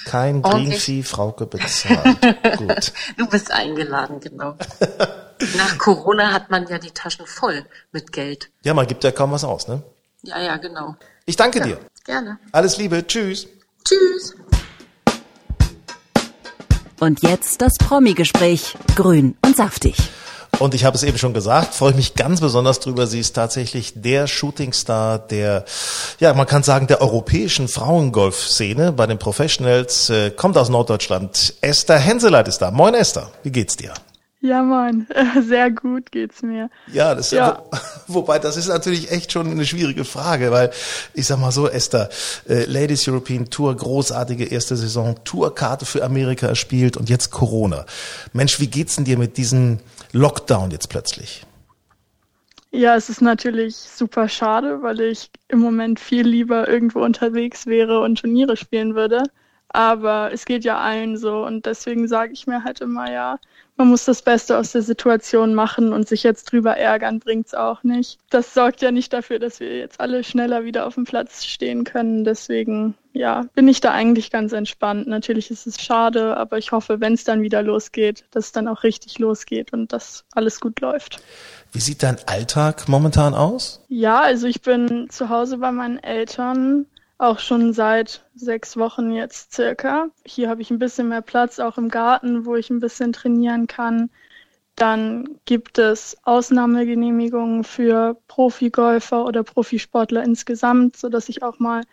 Kein 0.05 0.41
Greenfee 0.41 1.03
Frauke 1.03 1.45
bezahlt. 1.45 2.17
Gut. 2.57 2.93
Du 3.15 3.27
bist 3.27 3.51
eingeladen, 3.51 4.19
genau. 4.21 4.55
Nach 5.57 5.77
Corona 5.77 6.33
hat 6.33 6.49
man 6.49 6.67
ja 6.67 6.79
die 6.79 6.91
Taschen 6.91 7.27
voll 7.27 7.63
mit 7.91 8.11
Geld. 8.11 8.49
Ja, 8.63 8.73
man 8.73 8.87
gibt 8.87 9.03
ja 9.03 9.11
kaum 9.11 9.31
was 9.31 9.43
aus, 9.43 9.67
ne? 9.67 9.83
Ja, 10.23 10.41
ja, 10.41 10.57
genau. 10.57 10.95
Ich 11.27 11.35
danke 11.35 11.59
ja, 11.59 11.65
dir. 11.65 11.79
Gerne. 12.05 12.39
Alles 12.51 12.77
Liebe. 12.77 13.05
Tschüss. 13.05 13.47
Tschüss. 13.85 14.35
Und 16.99 17.23
jetzt 17.23 17.61
das 17.61 17.73
Promi-Gespräch. 17.77 18.75
Grün 18.95 19.37
und 19.45 19.55
saftig. 19.55 19.95
Und 20.59 20.73
ich 20.73 20.83
habe 20.83 20.97
es 20.97 21.03
eben 21.03 21.17
schon 21.17 21.33
gesagt, 21.33 21.73
freue 21.73 21.91
ich 21.91 21.95
mich 21.95 22.15
ganz 22.15 22.41
besonders 22.41 22.81
drüber. 22.81 23.07
Sie 23.07 23.19
ist 23.19 23.33
tatsächlich 23.33 23.93
der 23.95 24.27
Shootingstar 24.27 25.19
der, 25.19 25.63
ja, 26.19 26.33
man 26.33 26.47
kann 26.47 26.63
sagen, 26.63 26.87
der 26.87 27.01
europäischen 27.01 27.69
Frauengolf-Szene 27.69 28.91
bei 28.91 29.07
den 29.07 29.17
Professionals, 29.17 30.09
äh, 30.09 30.31
kommt 30.31 30.57
aus 30.57 30.67
Norddeutschland. 30.67 31.53
Esther 31.61 31.97
Henseleit 31.97 32.49
ist 32.49 32.57
da. 32.57 32.71
Moin 32.71 32.93
Esther, 32.93 33.31
wie 33.43 33.51
geht's 33.51 33.77
dir? 33.77 33.93
Ja, 34.41 34.63
moin. 34.63 35.05
Sehr 35.41 35.69
gut 35.69 36.11
geht's 36.11 36.41
mir. 36.41 36.69
Ja, 36.91 37.13
das 37.13 37.31
ja. 37.31 37.61
Wo, 38.07 38.13
wobei 38.21 38.39
das 38.39 38.55
ist 38.55 38.67
natürlich 38.67 39.11
echt 39.11 39.33
schon 39.33 39.51
eine 39.51 39.65
schwierige 39.65 40.05
Frage, 40.05 40.51
weil 40.51 40.71
ich 41.13 41.27
sag 41.27 41.39
mal 41.39 41.51
so, 41.51 41.67
Esther, 41.67 42.09
äh, 42.47 42.63
Ladies 42.65 43.07
European 43.07 43.49
Tour, 43.49 43.75
großartige 43.75 44.45
erste 44.45 44.77
Saison, 44.77 45.15
Tourkarte 45.25 45.85
für 45.85 46.03
Amerika 46.03 46.47
erspielt 46.47 46.95
und 46.95 47.09
jetzt 47.09 47.31
Corona. 47.31 47.85
Mensch, 48.31 48.61
wie 48.61 48.67
geht's 48.67 48.95
denn 48.95 49.05
dir 49.05 49.17
mit 49.17 49.35
diesem 49.35 49.79
Lockdown 50.13 50.71
jetzt 50.71 50.87
plötzlich? 50.87 51.45
Ja, 52.71 52.95
es 52.95 53.09
ist 53.09 53.21
natürlich 53.21 53.75
super 53.75 54.29
schade, 54.29 54.81
weil 54.83 55.01
ich 55.01 55.31
im 55.49 55.59
Moment 55.59 55.99
viel 55.99 56.25
lieber 56.25 56.69
irgendwo 56.69 56.99
unterwegs 56.99 57.65
wäre 57.65 57.99
und 57.99 58.19
Turniere 58.19 58.55
spielen 58.55 58.95
würde. 58.95 59.23
Aber 59.69 60.31
es 60.31 60.45
geht 60.45 60.63
ja 60.63 60.79
allen 60.79 61.17
so 61.17 61.45
und 61.45 61.65
deswegen 61.65 62.07
sage 62.07 62.33
ich 62.33 62.47
mir 62.47 62.63
halt 62.63 62.81
immer, 62.81 63.11
ja, 63.11 63.37
man 63.79 63.87
muss 63.87 64.03
das 64.03 64.21
Beste 64.21 64.57
aus 64.57 64.73
der 64.73 64.81
Situation 64.81 65.55
machen 65.55 65.93
und 65.93 66.05
sich 66.05 66.23
jetzt 66.23 66.51
drüber 66.51 66.75
ärgern 66.75 67.19
bringt's 67.19 67.53
auch 67.53 67.81
nicht. 67.83 68.19
Das 68.29 68.53
sorgt 68.53 68.81
ja 68.81 68.91
nicht 68.91 69.13
dafür, 69.13 69.39
dass 69.39 69.61
wir 69.61 69.77
jetzt 69.77 70.01
alle 70.01 70.25
schneller 70.25 70.65
wieder 70.65 70.85
auf 70.85 70.95
dem 70.95 71.05
Platz 71.05 71.45
stehen 71.45 71.85
können. 71.85 72.25
Deswegen, 72.25 72.95
ja, 73.13 73.45
bin 73.55 73.69
ich 73.69 73.79
da 73.79 73.93
eigentlich 73.93 74.31
ganz 74.31 74.51
entspannt. 74.51 75.07
Natürlich 75.07 75.49
ist 75.49 75.65
es 75.65 75.79
schade, 75.79 76.35
aber 76.35 76.57
ich 76.57 76.73
hoffe, 76.73 76.99
wenn 76.99 77.13
es 77.13 77.23
dann 77.23 77.41
wieder 77.41 77.63
losgeht, 77.63 78.25
dass 78.31 78.47
es 78.47 78.51
dann 78.51 78.67
auch 78.67 78.83
richtig 78.83 79.17
losgeht 79.17 79.71
und 79.71 79.93
dass 79.93 80.25
alles 80.33 80.59
gut 80.59 80.81
läuft. 80.81 81.23
Wie 81.71 81.79
sieht 81.79 82.03
dein 82.03 82.17
Alltag 82.25 82.89
momentan 82.89 83.33
aus? 83.33 83.81
Ja, 83.87 84.19
also 84.19 84.47
ich 84.47 84.61
bin 84.61 85.09
zu 85.09 85.29
Hause 85.29 85.57
bei 85.57 85.71
meinen 85.71 85.99
Eltern 85.99 86.85
auch 87.19 87.39
schon 87.39 87.73
seit 87.73 88.25
sechs 88.33 88.77
Wochen 88.77 89.11
jetzt 89.11 89.53
circa. 89.53 90.07
Hier 90.25 90.49
habe 90.49 90.61
ich 90.61 90.71
ein 90.71 90.79
bisschen 90.79 91.09
mehr 91.09 91.21
Platz, 91.21 91.59
auch 91.59 91.77
im 91.77 91.89
Garten, 91.89 92.45
wo 92.45 92.55
ich 92.55 92.69
ein 92.69 92.79
bisschen 92.79 93.13
trainieren 93.13 93.67
kann. 93.67 94.09
Dann 94.75 95.37
gibt 95.43 95.77
es 95.77 96.17
Ausnahmegenehmigungen 96.23 97.65
für 97.65 98.17
Profigolfer 98.29 99.25
oder 99.25 99.43
Profisportler 99.43 100.23
insgesamt, 100.23 100.95
sodass 100.95 101.27
ich 101.27 101.43
auch 101.43 101.59
mal 101.59 101.83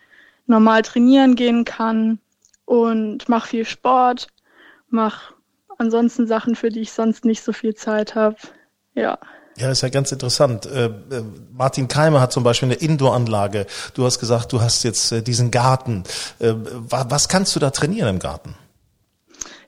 normal 0.45 0.81
trainieren 0.83 1.35
gehen 1.35 1.65
kann 1.65 2.19
und 2.63 3.27
mache 3.27 3.49
viel 3.49 3.65
Sport, 3.65 4.27
mache 4.89 5.33
ansonsten 5.77 6.25
Sachen, 6.25 6.55
für 6.55 6.69
die 6.69 6.81
ich 6.81 6.93
sonst 6.93 7.25
nicht 7.25 7.43
so 7.43 7.51
viel 7.51 7.75
Zeit 7.75 8.15
habe. 8.15 8.37
Ja. 8.95 9.19
Ja, 9.57 9.71
ist 9.71 9.81
ja 9.81 9.89
ganz 9.89 10.11
interessant. 10.11 10.67
Äh, 10.67 10.85
äh, 10.85 10.91
Martin 11.51 11.87
Keimer 11.87 12.21
hat 12.21 12.31
zum 12.31 12.43
Beispiel 12.43 12.67
eine 12.67 12.75
Indoor-Anlage. 12.75 13.65
Du 13.95 14.05
hast 14.05 14.19
gesagt, 14.19 14.53
du 14.53 14.61
hast 14.61 14.83
jetzt 14.83 15.11
äh, 15.11 15.23
diesen 15.23 15.49
Garten. 15.49 16.03
Was 16.39 17.27
kannst 17.27 17.55
du 17.55 17.59
da 17.59 17.71
trainieren 17.71 18.09
im 18.09 18.19
Garten? 18.19 18.55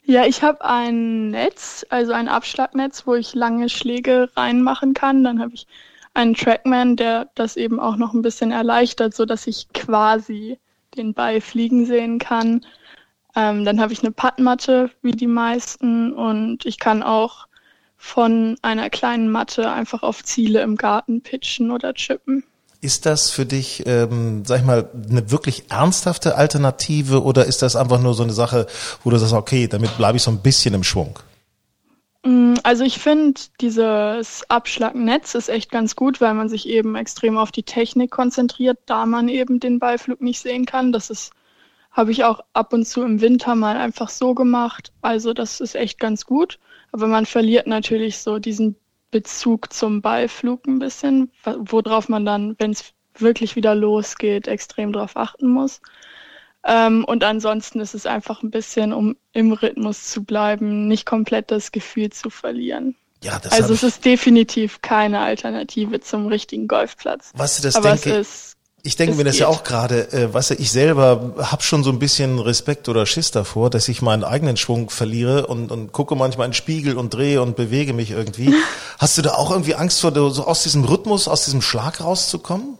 Ja, 0.03 0.25
ich 0.25 0.43
habe 0.43 0.63
ein 0.63 1.31
Netz, 1.31 1.85
also 1.89 2.13
ein 2.13 2.27
Abschlagnetz, 2.27 3.05
wo 3.05 3.15
ich 3.15 3.33
lange 3.33 3.69
Schläge 3.69 4.29
reinmachen 4.35 4.93
kann. 4.93 5.23
Dann 5.23 5.39
habe 5.39 5.53
ich 5.53 5.65
einen 6.13 6.35
Trackman, 6.35 6.95
der 6.95 7.29
das 7.33 7.57
eben 7.57 7.79
auch 7.79 7.95
noch 7.95 8.13
ein 8.13 8.21
bisschen 8.21 8.51
erleichtert, 8.51 9.15
so 9.15 9.25
dass 9.25 9.47
ich 9.47 9.69
quasi 9.73 10.59
den 10.97 11.13
Ball 11.13 11.41
fliegen 11.41 11.85
sehen 11.85 12.19
kann. 12.19 12.65
Ähm, 13.35 13.65
dann 13.65 13.79
habe 13.79 13.93
ich 13.93 14.01
eine 14.01 14.11
Puttmatte, 14.11 14.91
wie 15.01 15.11
die 15.11 15.27
meisten, 15.27 16.13
und 16.13 16.65
ich 16.65 16.79
kann 16.79 17.03
auch 17.03 17.47
von 18.01 18.57
einer 18.61 18.89
kleinen 18.89 19.29
Matte 19.29 19.69
einfach 19.69 20.03
auf 20.03 20.23
Ziele 20.23 20.61
im 20.61 20.77
Garten 20.77 21.21
pitchen 21.21 21.69
oder 21.69 21.93
chippen. 21.93 22.45
Ist 22.79 23.05
das 23.05 23.29
für 23.29 23.45
dich, 23.45 23.83
ähm, 23.85 24.45
sag 24.45 24.61
ich 24.61 24.65
mal, 24.65 24.89
eine 25.09 25.31
wirklich 25.31 25.69
ernsthafte 25.69 26.35
Alternative 26.35 27.21
oder 27.21 27.45
ist 27.45 27.61
das 27.61 27.75
einfach 27.75 27.99
nur 27.99 28.13
so 28.13 28.23
eine 28.23 28.31
Sache, 28.31 28.67
wo 29.03 29.09
du 29.09 29.17
sagst, 29.17 29.33
okay, 29.33 29.67
damit 29.67 29.97
bleibe 29.97 30.15
ich 30.15 30.23
so 30.23 30.31
ein 30.31 30.41
bisschen 30.41 30.73
im 30.73 30.85
Schwung? 30.85 31.19
Mm, 32.23 32.53
also 32.63 32.85
ich 32.85 32.99
finde, 32.99 33.41
dieses 33.59 34.49
Abschlagnetz 34.49 35.35
ist 35.35 35.49
echt 35.49 35.69
ganz 35.69 35.97
gut, 35.97 36.21
weil 36.21 36.33
man 36.33 36.47
sich 36.47 36.69
eben 36.69 36.95
extrem 36.95 37.37
auf 37.37 37.51
die 37.51 37.63
Technik 37.63 38.11
konzentriert, 38.11 38.79
da 38.85 39.05
man 39.05 39.27
eben 39.27 39.59
den 39.59 39.77
Ballflug 39.77 40.21
nicht 40.21 40.39
sehen 40.39 40.65
kann. 40.65 40.93
Das 40.93 41.09
ist, 41.09 41.33
habe 41.91 42.13
ich 42.13 42.23
auch 42.23 42.39
ab 42.53 42.71
und 42.71 42.87
zu 42.87 43.03
im 43.03 43.19
Winter 43.19 43.55
mal 43.55 43.75
einfach 43.75 44.07
so 44.07 44.33
gemacht. 44.33 44.93
Also 45.01 45.33
das 45.33 45.59
ist 45.59 45.75
echt 45.75 45.99
ganz 45.99 46.25
gut. 46.25 46.59
Aber 46.91 47.07
man 47.07 47.25
verliert 47.25 47.67
natürlich 47.67 48.17
so 48.19 48.39
diesen 48.39 48.75
Bezug 49.11 49.73
zum 49.73 50.01
Ballflug 50.01 50.67
ein 50.67 50.79
bisschen, 50.79 51.31
worauf 51.43 52.09
man 52.09 52.25
dann, 52.25 52.55
wenn 52.59 52.71
es 52.71 52.93
wirklich 53.15 53.55
wieder 53.55 53.75
losgeht, 53.75 54.47
extrem 54.47 54.93
drauf 54.93 55.17
achten 55.17 55.47
muss. 55.47 55.81
Ähm, 56.63 57.05
und 57.05 57.23
ansonsten 57.23 57.79
ist 57.79 57.95
es 57.95 58.05
einfach 58.05 58.43
ein 58.43 58.51
bisschen, 58.51 58.93
um 58.93 59.15
im 59.33 59.53
Rhythmus 59.53 60.09
zu 60.09 60.23
bleiben, 60.23 60.87
nicht 60.87 61.05
komplett 61.05 61.51
das 61.51 61.71
Gefühl 61.71 62.11
zu 62.11 62.29
verlieren. 62.29 62.95
Ja, 63.23 63.39
das 63.39 63.51
also 63.51 63.73
es 63.73 63.83
ist 63.83 64.05
definitiv 64.05 64.81
keine 64.81 65.19
Alternative 65.19 65.99
zum 65.99 66.27
richtigen 66.27 66.67
Golfplatz. 66.67 67.31
Was 67.35 67.57
du 67.57 67.63
das 67.63 67.75
Aber 67.75 67.89
denke, 67.89 68.15
es 68.15 68.29
ist 68.29 68.57
ich 68.89 68.95
denke 68.95 69.15
mir 69.15 69.23
das 69.23 69.33
geht. 69.33 69.41
ja 69.41 69.47
auch 69.49 69.63
gerade, 69.63 70.11
äh, 70.13 70.33
was 70.33 70.49
ich 70.49 70.71
selber 70.71 71.35
habe 71.37 71.61
schon 71.61 71.83
so 71.83 71.91
ein 71.91 71.99
bisschen 71.99 72.39
Respekt 72.39 72.89
oder 72.89 73.05
Schiss 73.05 73.29
davor, 73.29 73.69
dass 73.69 73.87
ich 73.87 74.01
meinen 74.01 74.23
eigenen 74.23 74.57
Schwung 74.57 74.89
verliere 74.89 75.45
und, 75.45 75.71
und 75.71 75.91
gucke 75.91 76.15
manchmal 76.15 76.45
in 76.45 76.51
den 76.51 76.55
Spiegel 76.55 76.97
und 76.97 77.13
drehe 77.13 77.39
und 77.43 77.55
bewege 77.55 77.93
mich 77.93 78.09
irgendwie. 78.09 78.51
Hast 78.97 79.15
du 79.15 79.21
da 79.21 79.35
auch 79.35 79.51
irgendwie 79.51 79.75
Angst 79.75 80.01
vor, 80.01 80.11
so 80.31 80.43
aus 80.43 80.63
diesem 80.63 80.85
Rhythmus, 80.85 81.27
aus 81.27 81.45
diesem 81.45 81.61
Schlag 81.61 82.03
rauszukommen? 82.03 82.79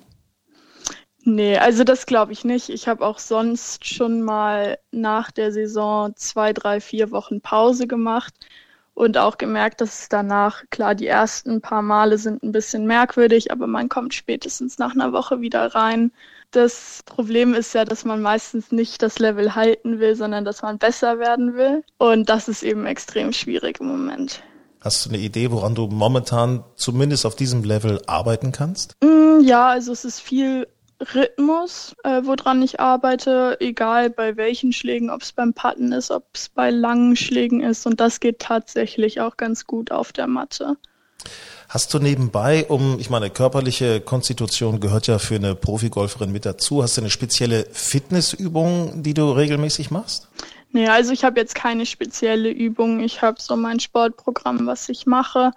Nee, 1.26 1.60
also 1.60 1.84
das 1.84 2.08
glaube 2.08 2.34
ich 2.34 2.44
nicht. 2.44 2.70
Ich 2.70 2.88
habe 2.88 3.06
auch 3.06 3.20
sonst 3.20 3.86
schon 3.86 4.24
mal 4.24 4.80
nach 4.90 5.30
der 5.30 5.52
Saison 5.52 6.14
zwei, 6.16 6.54
drei, 6.54 6.82
vier 6.82 7.12
Wochen 7.12 7.40
Pause 7.40 7.86
gemacht 7.86 8.34
und 9.00 9.18
auch 9.18 9.38
gemerkt, 9.38 9.80
dass 9.80 10.02
es 10.02 10.10
danach, 10.10 10.64
klar, 10.72 10.94
die 10.94 11.08
ersten 11.08 11.62
paar 11.62 11.82
Male 11.82 12.18
sind 12.18 12.44
ein 12.44 12.52
bisschen 12.52 12.86
merkwürdig, 12.86 13.50
aber 13.50 13.66
man 13.66 13.88
kommt 13.88 14.14
spätestens 14.14 14.78
nach 14.78 14.94
einer 14.94 15.14
Woche 15.14 15.40
wieder 15.40 15.74
rein. 15.74 16.12
Das 16.52 17.00
Problem 17.06 17.54
ist 17.54 17.74
ja, 17.74 17.86
dass 17.86 18.04
man 18.04 18.22
meistens 18.22 18.74
nicht 18.74 19.02
das 19.02 19.18
Level 19.18 19.56
halten 19.56 20.00
will, 20.02 20.18
sondern 20.18 20.44
dass 20.44 20.64
man 20.64 20.80
besser 20.80 21.18
werden 21.18 21.56
will. 21.56 21.82
Und 21.98 22.28
das 22.28 22.50
ist 22.50 22.62
eben 22.62 22.86
extrem 22.86 23.32
schwierig 23.32 23.80
im 23.80 23.88
Moment. 23.88 24.44
Hast 24.82 25.06
du 25.06 25.12
eine 25.12 25.20
Idee, 25.20 25.50
woran 25.50 25.76
du 25.76 25.88
momentan 25.88 26.66
zumindest 26.76 27.26
auf 27.26 27.38
diesem 27.38 27.64
Level 27.64 28.02
arbeiten 28.06 28.52
kannst? 28.52 28.98
Mm, 29.02 29.40
ja, 29.42 29.70
also 29.70 29.94
es 29.94 30.04
ist 30.04 30.20
viel 30.20 30.68
Rhythmus, 31.14 31.96
äh, 32.04 32.22
woran 32.24 32.62
ich 32.62 32.80
arbeite, 32.80 33.58
egal 33.60 34.10
bei 34.10 34.36
welchen 34.38 34.74
Schlägen, 34.74 35.10
ob 35.10 35.22
es 35.22 35.32
beim 35.32 35.54
Patten 35.54 35.92
ist, 35.92 36.12
ob 36.12 36.26
es 36.34 36.50
bei 36.50 36.70
langen 36.70 37.16
Schlägen 37.16 37.62
ist. 37.62 37.86
Und 37.86 38.00
das 38.00 38.20
geht 38.20 38.40
tatsächlich 38.40 39.22
auch 39.22 39.38
ganz 39.38 39.66
gut 39.66 39.92
auf 39.92 40.12
der 40.12 40.28
Matte. 40.28 40.76
Hast 41.70 41.94
du 41.94 42.00
nebenbei, 42.00 42.66
um, 42.68 42.98
ich 43.00 43.10
meine, 43.10 43.30
körperliche 43.30 44.02
Konstitution 44.02 44.80
gehört 44.80 45.08
ja 45.08 45.20
für 45.20 45.36
eine 45.36 45.56
Profigolferin 45.56 46.32
mit 46.32 46.46
dazu, 46.46 46.82
hast 46.82 46.98
du 46.98 47.02
eine 47.02 47.10
spezielle 47.10 47.68
Fitnessübung, 47.72 49.04
die 49.04 49.14
du 49.14 49.32
regelmäßig 49.32 49.92
machst? 49.92 50.28
Nee, 50.72 50.88
also 50.88 51.14
ich 51.14 51.24
habe 51.24 51.40
jetzt 51.40 51.56
keine 51.56 51.86
spezielle 51.86 52.50
Übung. 52.50 53.00
Ich 53.00 53.22
habe 53.22 53.42
so 53.42 53.56
mein 53.56 53.80
Sportprogramm, 53.80 54.68
was 54.68 54.88
ich 54.90 55.06
mache. 55.06 55.52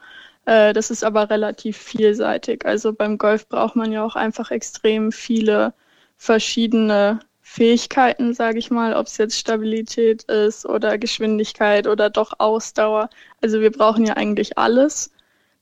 Äh, 0.47 0.73
das 0.73 0.91
ist 0.91 1.05
aber 1.05 1.31
relativ 1.31 1.77
vielseitig. 1.79 2.65
Also 2.67 2.93
beim 2.93 3.19
Golf 3.19 3.49
braucht 3.49 3.77
man 3.77 3.93
ja 3.93 4.05
auch 4.05 4.17
einfach 4.17 4.51
extrem 4.51 5.13
viele 5.13 5.75
verschiedene 6.17 7.21
Fähigkeiten, 7.41 8.35
sage 8.35 8.59
ich 8.59 8.71
mal, 8.71 8.95
ob 8.95 9.07
es 9.09 9.19
jetzt 9.19 9.39
Stabilität 9.39 10.25
ist 10.25 10.65
oder 10.67 10.99
Geschwindigkeit 10.99 11.87
oder 11.87 12.11
doch 12.11 12.35
Ausdauer. 12.39 13.11
Also 13.41 13.61
wir 13.61 13.71
brauchen 13.73 14.07
ja 14.07 14.15
eigentlich 14.15 14.59
alles. 14.59 15.13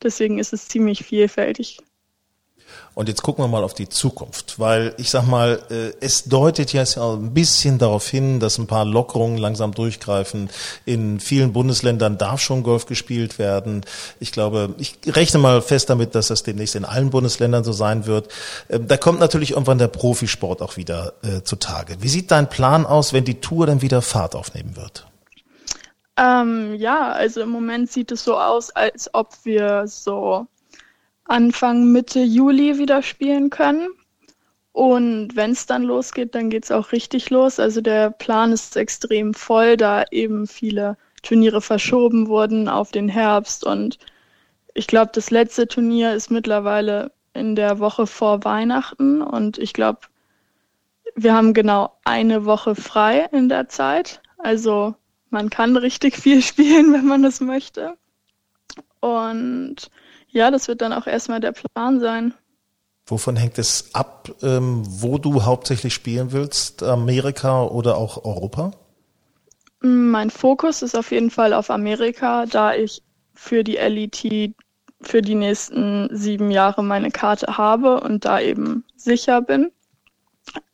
Deswegen 0.01 0.39
ist 0.39 0.53
es 0.53 0.67
ziemlich 0.67 1.03
vielfältig. 1.03 1.79
Und 2.93 3.07
jetzt 3.07 3.23
gucken 3.23 3.43
wir 3.43 3.47
mal 3.47 3.63
auf 3.63 3.73
die 3.73 3.87
Zukunft, 3.87 4.59
weil 4.59 4.93
ich 4.97 5.09
sag 5.09 5.25
mal, 5.25 5.61
äh, 5.69 5.93
es 6.01 6.25
deutet 6.25 6.73
ja 6.73 6.83
ein 6.83 7.33
bisschen 7.33 7.77
darauf 7.77 8.07
hin, 8.07 8.39
dass 8.41 8.57
ein 8.57 8.67
paar 8.67 8.83
Lockerungen 8.83 9.37
langsam 9.37 9.73
durchgreifen. 9.73 10.49
In 10.85 11.21
vielen 11.21 11.53
Bundesländern 11.53 12.17
darf 12.17 12.41
schon 12.41 12.63
Golf 12.63 12.85
gespielt 12.85 13.39
werden. 13.39 13.81
Ich 14.19 14.33
glaube, 14.33 14.75
ich 14.77 14.97
rechne 15.07 15.39
mal 15.39 15.61
fest 15.61 15.89
damit, 15.89 16.15
dass 16.15 16.27
das 16.27 16.43
demnächst 16.43 16.75
in 16.75 16.83
allen 16.83 17.11
Bundesländern 17.11 17.63
so 17.63 17.71
sein 17.71 18.05
wird. 18.05 18.27
Ähm, 18.69 18.87
da 18.87 18.97
kommt 18.97 19.19
natürlich 19.19 19.51
irgendwann 19.51 19.77
der 19.77 19.87
Profisport 19.87 20.61
auch 20.61 20.75
wieder 20.75 21.13
äh, 21.23 21.43
zutage. 21.43 21.97
Wie 22.01 22.09
sieht 22.09 22.29
dein 22.29 22.49
Plan 22.49 22.85
aus, 22.85 23.13
wenn 23.13 23.23
die 23.23 23.39
Tour 23.39 23.67
dann 23.67 23.81
wieder 23.81 24.01
Fahrt 24.01 24.35
aufnehmen 24.35 24.75
wird? 24.75 25.07
Ähm, 26.17 26.75
ja, 26.75 27.11
also 27.11 27.41
im 27.41 27.49
Moment 27.49 27.89
sieht 27.91 28.11
es 28.11 28.23
so 28.23 28.37
aus, 28.37 28.69
als 28.71 29.09
ob 29.13 29.29
wir 29.43 29.87
so 29.87 30.47
Anfang 31.31 31.93
Mitte 31.93 32.19
Juli 32.19 32.77
wieder 32.77 33.01
spielen 33.01 33.49
können. 33.49 33.87
Und 34.73 35.33
wenn 35.37 35.51
es 35.51 35.65
dann 35.65 35.83
losgeht, 35.83 36.35
dann 36.35 36.49
geht 36.49 36.65
es 36.65 36.71
auch 36.71 36.91
richtig 36.91 37.29
los. 37.29 37.57
Also 37.57 37.79
der 37.79 38.09
Plan 38.09 38.51
ist 38.51 38.75
extrem 38.75 39.33
voll, 39.33 39.77
da 39.77 40.03
eben 40.11 40.45
viele 40.45 40.97
Turniere 41.23 41.61
verschoben 41.61 42.27
wurden 42.27 42.67
auf 42.67 42.91
den 42.91 43.07
Herbst. 43.07 43.65
Und 43.65 43.97
ich 44.73 44.87
glaube, 44.87 45.11
das 45.13 45.31
letzte 45.31 45.69
Turnier 45.69 46.13
ist 46.13 46.31
mittlerweile 46.31 47.13
in 47.33 47.55
der 47.55 47.79
Woche 47.79 48.07
vor 48.07 48.43
Weihnachten. 48.43 49.21
Und 49.21 49.57
ich 49.57 49.71
glaube, 49.71 49.99
wir 51.15 51.33
haben 51.33 51.53
genau 51.53 51.97
eine 52.03 52.43
Woche 52.43 52.75
frei 52.75 53.29
in 53.31 53.47
der 53.47 53.69
Zeit. 53.69 54.21
Also 54.37 54.95
man 55.29 55.49
kann 55.49 55.77
richtig 55.77 56.17
viel 56.17 56.41
spielen, 56.41 56.91
wenn 56.91 57.05
man 57.05 57.23
es 57.23 57.39
möchte. 57.39 57.95
Und 58.99 59.89
ja, 60.31 60.51
das 60.51 60.67
wird 60.67 60.81
dann 60.81 60.93
auch 60.93 61.07
erstmal 61.07 61.39
der 61.39 61.51
Plan 61.51 61.99
sein. 61.99 62.33
Wovon 63.05 63.35
hängt 63.35 63.57
es 63.57 63.93
ab, 63.93 64.29
ähm, 64.41 64.83
wo 64.85 65.17
du 65.17 65.43
hauptsächlich 65.43 65.93
spielen 65.93 66.31
willst? 66.31 66.83
Amerika 66.83 67.63
oder 67.63 67.97
auch 67.97 68.23
Europa? 68.23 68.71
Mein 69.81 70.29
Fokus 70.29 70.81
ist 70.81 70.95
auf 70.95 71.11
jeden 71.11 71.31
Fall 71.31 71.53
auf 71.53 71.71
Amerika, 71.71 72.45
da 72.45 72.73
ich 72.73 73.01
für 73.33 73.63
die 73.63 73.77
LET 73.77 74.55
für 75.01 75.21
die 75.23 75.35
nächsten 75.35 76.15
sieben 76.15 76.51
Jahre 76.51 76.83
meine 76.83 77.09
Karte 77.09 77.57
habe 77.57 77.99
und 78.01 78.25
da 78.25 78.39
eben 78.39 78.85
sicher 78.95 79.41
bin. 79.41 79.71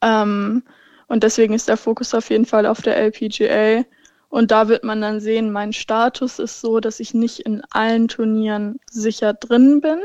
Ähm, 0.02 0.62
und 1.06 1.22
deswegen 1.22 1.54
ist 1.54 1.68
der 1.68 1.78
Fokus 1.78 2.12
auf 2.14 2.28
jeden 2.28 2.44
Fall 2.44 2.66
auf 2.66 2.82
der 2.82 2.96
LPGA. 2.96 3.84
Und 4.28 4.50
da 4.50 4.68
wird 4.68 4.84
man 4.84 5.00
dann 5.00 5.20
sehen, 5.20 5.52
mein 5.52 5.72
Status 5.72 6.38
ist 6.38 6.60
so, 6.60 6.80
dass 6.80 7.00
ich 7.00 7.14
nicht 7.14 7.40
in 7.40 7.62
allen 7.70 8.08
Turnieren 8.08 8.78
sicher 8.90 9.32
drin 9.32 9.80
bin. 9.80 9.98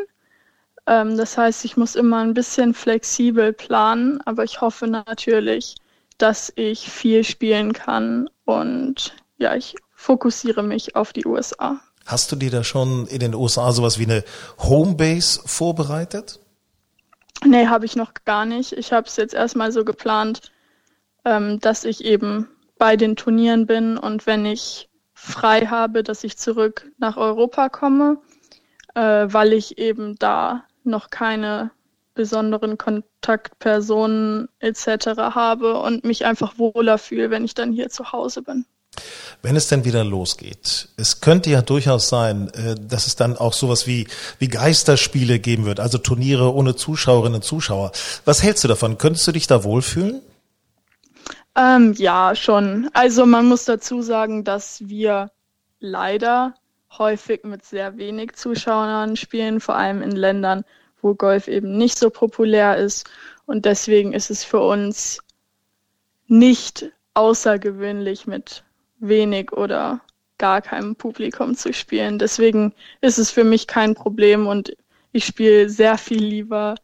Ähm, 0.88 1.18
das 1.18 1.38
heißt, 1.38 1.66
ich 1.66 1.78
muss 1.78 1.96
immer 1.96 2.20
ein 2.20 2.34
bisschen 2.34 2.74
flexibel 2.74 3.54
planen, 3.54 4.22
aber 4.26 4.44
ich 4.44 4.62
hoffe 4.62 4.88
natürlich, 4.88 5.76
dass 6.18 6.54
ich 6.56 6.90
viel 6.90 7.24
spielen 7.24 7.74
kann 7.74 8.30
und 8.46 9.16
ja, 9.38 9.56
ich 9.56 9.76
fokussiere 9.94 10.64
mich 10.64 10.96
auf 10.96 11.12
die 11.12 11.26
USA. 11.26 11.80
Hast 12.06 12.32
du 12.32 12.36
dir 12.36 12.52
da 12.52 12.64
schon 12.64 13.08
in 13.08 13.20
den 13.20 13.34
USA 13.34 13.72
sowas 13.72 13.98
wie 13.98 14.04
eine 14.04 14.24
Homebase 14.60 15.42
vorbereitet? 15.46 16.40
Nee, 17.46 17.68
habe 17.68 17.86
ich 17.86 17.96
noch 17.96 18.14
gar 18.26 18.46
nicht. 18.46 18.74
Ich 18.74 18.92
habe 18.94 19.08
es 19.08 19.16
jetzt 19.16 19.34
erstmal 19.34 19.72
so 19.72 19.84
geplant, 19.84 20.52
ähm, 21.26 21.60
dass 21.60 21.84
ich 21.86 22.04
eben 22.04 22.50
bei 22.84 22.98
den 22.98 23.16
Turnieren 23.16 23.66
bin 23.66 23.98
und 23.98 24.28
wenn 24.28 24.46
ich 24.46 24.90
frei 25.14 25.68
habe, 25.68 26.04
dass 26.04 26.26
ich 26.26 26.38
zurück 26.38 26.92
nach 26.98 27.16
Europa 27.16 27.70
komme, 27.70 28.18
äh, 28.94 29.00
weil 29.02 29.54
ich 29.54 29.78
eben 29.78 30.18
da 30.20 30.66
noch 30.84 31.10
keine 31.10 31.72
besonderen 32.14 32.78
Kontaktpersonen 32.78 34.50
etc. 34.60 34.88
habe 35.34 35.80
und 35.80 36.04
mich 36.04 36.26
einfach 36.26 36.58
wohler 36.58 36.98
fühle, 36.98 37.30
wenn 37.30 37.46
ich 37.46 37.54
dann 37.54 37.72
hier 37.72 37.88
zu 37.88 38.12
Hause 38.12 38.42
bin. 38.42 38.66
Wenn 39.42 39.56
es 39.56 39.70
denn 39.70 39.86
wieder 39.86 40.04
losgeht, 40.04 40.90
es 40.98 41.22
könnte 41.22 41.52
ja 41.52 41.62
durchaus 41.62 42.10
sein, 42.10 42.50
äh, 42.50 42.76
dass 42.76 43.08
es 43.08 43.16
dann 43.16 43.38
auch 43.38 43.54
sowas 43.54 43.88
wie, 43.88 44.08
wie 44.40 44.50
Geisterspiele 44.50 45.40
geben 45.40 45.64
wird, 45.64 45.80
also 45.80 46.00
Turniere 46.00 46.54
ohne 46.54 46.76
Zuschauerinnen 46.76 47.36
und 47.36 47.46
Zuschauer. 47.46 47.94
Was 48.26 48.44
hältst 48.44 48.66
du 48.66 48.68
davon? 48.68 48.98
Könntest 48.98 49.26
du 49.26 49.32
dich 49.32 49.48
da 49.48 49.64
wohlfühlen? 49.64 50.22
Ähm, 51.56 51.94
ja, 51.94 52.36
schon. 52.36 52.90
Also 52.94 53.26
man 53.26 53.46
muss 53.48 53.66
dazu 53.66 54.02
sagen, 54.02 54.44
dass 54.44 54.88
wir 54.88 55.32
leider 55.80 56.56
häufig 56.98 57.44
mit 57.44 57.64
sehr 57.64 57.98
wenig 57.98 58.34
Zuschauern 58.34 59.16
spielen, 59.16 59.60
vor 59.60 59.76
allem 59.76 60.02
in 60.02 60.12
Ländern, 60.12 60.64
wo 61.02 61.14
Golf 61.16 61.48
eben 61.48 61.78
nicht 61.78 61.98
so 61.98 62.10
populär 62.10 62.78
ist. 62.78 63.10
Und 63.46 63.66
deswegen 63.66 64.14
ist 64.14 64.32
es 64.32 64.44
für 64.44 64.62
uns 64.62 65.20
nicht 66.28 66.92
außergewöhnlich, 67.14 68.26
mit 68.26 68.64
wenig 69.00 69.52
oder 69.52 70.02
gar 70.38 70.62
keinem 70.62 70.96
Publikum 70.96 71.56
zu 71.56 71.74
spielen. 71.74 72.18
Deswegen 72.18 72.74
ist 73.02 73.20
es 73.20 73.30
für 73.30 73.44
mich 73.44 73.68
kein 73.68 73.94
Problem 73.94 74.48
und 74.48 74.76
ich 75.12 75.26
spiele 75.26 75.70
sehr 75.70 75.98
viel 75.98 76.24
lieber 76.24 76.76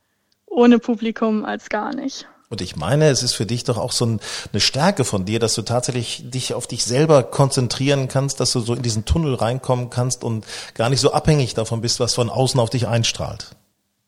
ohne 0.46 0.80
Publikum 0.80 1.46
als 1.46 1.70
gar 1.70 1.94
nicht. 1.96 2.28
Und 2.52 2.62
ich 2.62 2.76
meine, 2.76 3.10
es 3.10 3.22
ist 3.22 3.34
für 3.34 3.46
dich 3.46 3.64
doch 3.64 3.78
auch 3.78 3.92
so 3.92 4.06
ein, 4.08 4.20
eine 4.52 4.60
Stärke 4.60 5.06
von 5.06 5.24
dir, 5.24 5.40
dass 5.40 5.54
du 5.54 5.62
tatsächlich 5.62 6.24
dich 6.32 6.56
auf 6.56 6.66
dich 6.66 6.84
selber 6.84 7.22
konzentrieren 7.22 8.08
kannst, 8.08 8.40
dass 8.40 8.54
du 8.54 8.60
so 8.60 8.74
in 8.74 8.82
diesen 8.82 9.06
Tunnel 9.06 9.36
reinkommen 9.36 9.92
kannst 9.92 10.24
und 10.24 10.46
gar 10.74 10.90
nicht 10.90 11.00
so 11.00 11.14
abhängig 11.14 11.54
davon 11.54 11.82
bist, 11.82 12.00
was 12.00 12.16
von 12.16 12.30
außen 12.30 12.60
auf 12.60 12.72
dich 12.72 12.88
einstrahlt. 12.88 13.56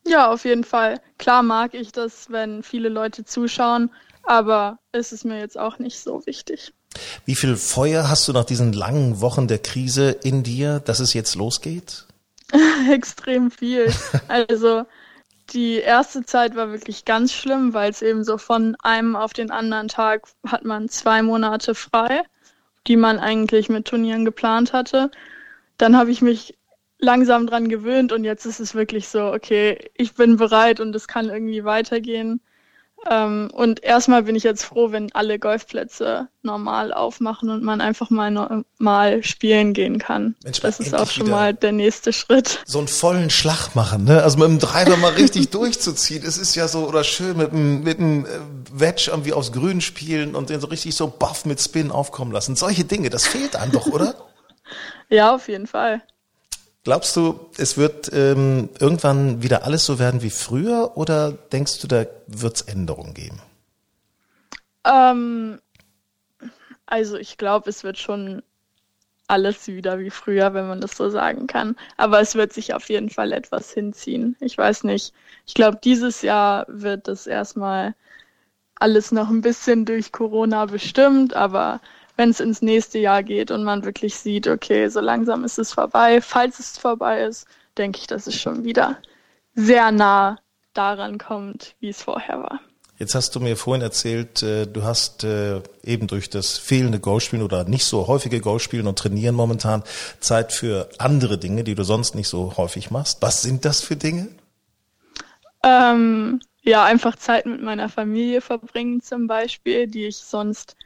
Ja, 0.04 0.32
auf 0.32 0.44
jeden 0.44 0.64
Fall. 0.64 1.00
Klar 1.18 1.44
mag 1.44 1.74
ich 1.74 1.92
das, 1.92 2.30
wenn 2.30 2.64
viele 2.64 2.88
Leute 2.88 3.24
zuschauen, 3.24 3.90
aber 4.24 4.78
es 4.90 5.12
ist 5.12 5.24
mir 5.24 5.38
jetzt 5.38 5.56
auch 5.56 5.78
nicht 5.78 6.00
so 6.00 6.26
wichtig. 6.26 6.72
Wie 7.24 7.36
viel 7.36 7.56
Feuer 7.56 8.08
hast 8.08 8.26
du 8.26 8.32
nach 8.32 8.44
diesen 8.44 8.72
langen 8.72 9.20
Wochen 9.20 9.46
der 9.46 9.60
Krise 9.60 10.10
in 10.10 10.42
dir, 10.42 10.80
dass 10.80 10.98
es 10.98 11.14
jetzt 11.14 11.36
losgeht? 11.36 12.06
Extrem 12.90 13.52
viel. 13.52 13.92
Also 14.26 14.84
die 15.52 15.76
erste 15.76 16.24
Zeit 16.24 16.56
war 16.56 16.70
wirklich 16.70 17.04
ganz 17.04 17.32
schlimm, 17.32 17.74
weil 17.74 17.90
es 17.90 18.02
eben 18.02 18.24
so 18.24 18.38
von 18.38 18.76
einem 18.82 19.16
auf 19.16 19.32
den 19.32 19.50
anderen 19.50 19.88
Tag 19.88 20.26
hat 20.46 20.64
man 20.64 20.88
zwei 20.88 21.22
Monate 21.22 21.74
frei, 21.74 22.22
die 22.86 22.96
man 22.96 23.18
eigentlich 23.18 23.68
mit 23.68 23.86
Turnieren 23.86 24.24
geplant 24.24 24.72
hatte. 24.72 25.10
Dann 25.78 25.96
habe 25.96 26.10
ich 26.10 26.22
mich 26.22 26.56
langsam 26.98 27.46
dran 27.46 27.68
gewöhnt 27.68 28.12
und 28.12 28.24
jetzt 28.24 28.46
ist 28.46 28.60
es 28.60 28.74
wirklich 28.74 29.08
so, 29.08 29.32
okay, 29.32 29.90
ich 29.94 30.14
bin 30.14 30.36
bereit 30.36 30.80
und 30.80 30.94
es 30.94 31.08
kann 31.08 31.28
irgendwie 31.28 31.64
weitergehen. 31.64 32.40
Ähm, 33.10 33.50
und 33.52 33.82
erstmal 33.82 34.22
bin 34.24 34.36
ich 34.36 34.44
jetzt 34.44 34.64
froh, 34.64 34.92
wenn 34.92 35.12
alle 35.12 35.38
Golfplätze 35.38 36.28
normal 36.42 36.92
aufmachen 36.92 37.50
und 37.50 37.62
man 37.62 37.80
einfach 37.80 38.10
mal 38.10 38.30
normal 38.30 39.24
spielen 39.24 39.72
gehen 39.72 39.98
kann. 39.98 40.36
Mensch, 40.44 40.60
das 40.60 40.78
ist 40.78 40.94
auch 40.94 41.10
schon 41.10 41.28
mal 41.28 41.52
der 41.52 41.72
nächste 41.72 42.12
Schritt. 42.12 42.60
So 42.64 42.78
einen 42.78 42.88
vollen 42.88 43.30
Schlag 43.30 43.74
machen, 43.74 44.04
ne? 44.04 44.22
Also 44.22 44.38
mit 44.38 44.48
dem 44.48 44.60
Treiber 44.60 44.96
mal 44.96 45.12
richtig 45.12 45.48
durchzuziehen. 45.50 46.22
Es 46.24 46.38
ist 46.38 46.54
ja 46.54 46.68
so, 46.68 46.86
oder 46.86 47.02
schön 47.02 47.36
mit 47.36 47.52
dem, 47.52 47.82
mit 47.82 47.98
dem 47.98 48.24
äh, 48.24 48.28
Wedge 48.72 49.08
irgendwie 49.10 49.32
aufs 49.32 49.52
Grün 49.52 49.80
spielen 49.80 50.34
und 50.34 50.50
den 50.50 50.60
so 50.60 50.68
richtig 50.68 50.94
so 50.94 51.08
buff 51.08 51.44
mit 51.44 51.60
Spin 51.60 51.90
aufkommen 51.90 52.32
lassen. 52.32 52.54
Solche 52.54 52.84
Dinge, 52.84 53.10
das 53.10 53.26
fehlt 53.26 53.56
einem 53.56 53.72
doch, 53.72 53.86
oder? 53.86 54.14
ja, 55.08 55.34
auf 55.34 55.48
jeden 55.48 55.66
Fall. 55.66 56.02
Glaubst 56.84 57.14
du, 57.16 57.48
es 57.58 57.76
wird 57.76 58.10
ähm, 58.12 58.68
irgendwann 58.80 59.42
wieder 59.42 59.64
alles 59.64 59.86
so 59.86 59.98
werden 60.00 60.22
wie 60.22 60.30
früher 60.30 60.96
oder 60.96 61.30
denkst 61.30 61.80
du, 61.80 61.86
da 61.86 62.06
wird 62.26 62.56
es 62.56 62.62
Änderungen 62.62 63.14
geben? 63.14 63.40
Ähm, 64.84 65.60
also 66.86 67.16
ich 67.16 67.38
glaube, 67.38 67.70
es 67.70 67.84
wird 67.84 67.98
schon 67.98 68.42
alles 69.28 69.68
wieder 69.68 70.00
wie 70.00 70.10
früher, 70.10 70.54
wenn 70.54 70.66
man 70.66 70.80
das 70.80 70.96
so 70.96 71.08
sagen 71.08 71.46
kann. 71.46 71.76
Aber 71.96 72.20
es 72.20 72.34
wird 72.34 72.52
sich 72.52 72.74
auf 72.74 72.88
jeden 72.88 73.10
Fall 73.10 73.32
etwas 73.32 73.72
hinziehen. 73.72 74.36
Ich 74.40 74.58
weiß 74.58 74.84
nicht. 74.84 75.14
Ich 75.46 75.54
glaube, 75.54 75.78
dieses 75.82 76.20
Jahr 76.22 76.66
wird 76.68 77.06
das 77.06 77.28
erstmal 77.28 77.94
alles 78.74 79.12
noch 79.12 79.30
ein 79.30 79.40
bisschen 79.40 79.84
durch 79.84 80.10
Corona 80.10 80.66
bestimmt, 80.66 81.34
aber 81.34 81.80
wenn 82.16 82.30
es 82.30 82.40
ins 82.40 82.62
nächste 82.62 82.98
Jahr 82.98 83.22
geht 83.22 83.50
und 83.50 83.64
man 83.64 83.84
wirklich 83.84 84.16
sieht, 84.16 84.46
okay, 84.48 84.88
so 84.88 85.00
langsam 85.00 85.44
ist 85.44 85.58
es 85.58 85.72
vorbei, 85.72 86.20
falls 86.20 86.58
es 86.58 86.78
vorbei 86.78 87.24
ist, 87.24 87.46
denke 87.78 87.98
ich, 88.00 88.06
dass 88.06 88.26
es 88.26 88.38
schon 88.38 88.64
wieder 88.64 88.98
sehr 89.54 89.90
nah 89.92 90.38
daran 90.74 91.18
kommt, 91.18 91.74
wie 91.80 91.88
es 91.88 92.02
vorher 92.02 92.38
war. 92.38 92.60
Jetzt 92.98 93.14
hast 93.14 93.34
du 93.34 93.40
mir 93.40 93.56
vorhin 93.56 93.82
erzählt, 93.82 94.42
äh, 94.42 94.66
du 94.66 94.84
hast 94.84 95.24
äh, 95.24 95.60
eben 95.82 96.06
durch 96.06 96.30
das 96.30 96.58
fehlende 96.58 97.00
Golfspielen 97.00 97.44
oder 97.44 97.64
nicht 97.64 97.84
so 97.84 98.06
häufige 98.06 98.40
Golfspielen 98.40 98.86
und 98.86 98.98
Trainieren 98.98 99.34
momentan 99.34 99.82
Zeit 100.20 100.52
für 100.52 100.88
andere 100.98 101.36
Dinge, 101.38 101.64
die 101.64 101.74
du 101.74 101.82
sonst 101.82 102.14
nicht 102.14 102.28
so 102.28 102.56
häufig 102.56 102.90
machst. 102.90 103.20
Was 103.20 103.42
sind 103.42 103.64
das 103.64 103.80
für 103.80 103.96
Dinge? 103.96 104.28
Ähm, 105.64 106.40
ja, 106.62 106.84
einfach 106.84 107.16
Zeit 107.16 107.46
mit 107.46 107.60
meiner 107.60 107.88
Familie 107.88 108.40
verbringen 108.40 109.00
zum 109.00 109.26
Beispiel, 109.26 109.88
die 109.88 110.06
ich 110.06 110.18
sonst 110.18 110.76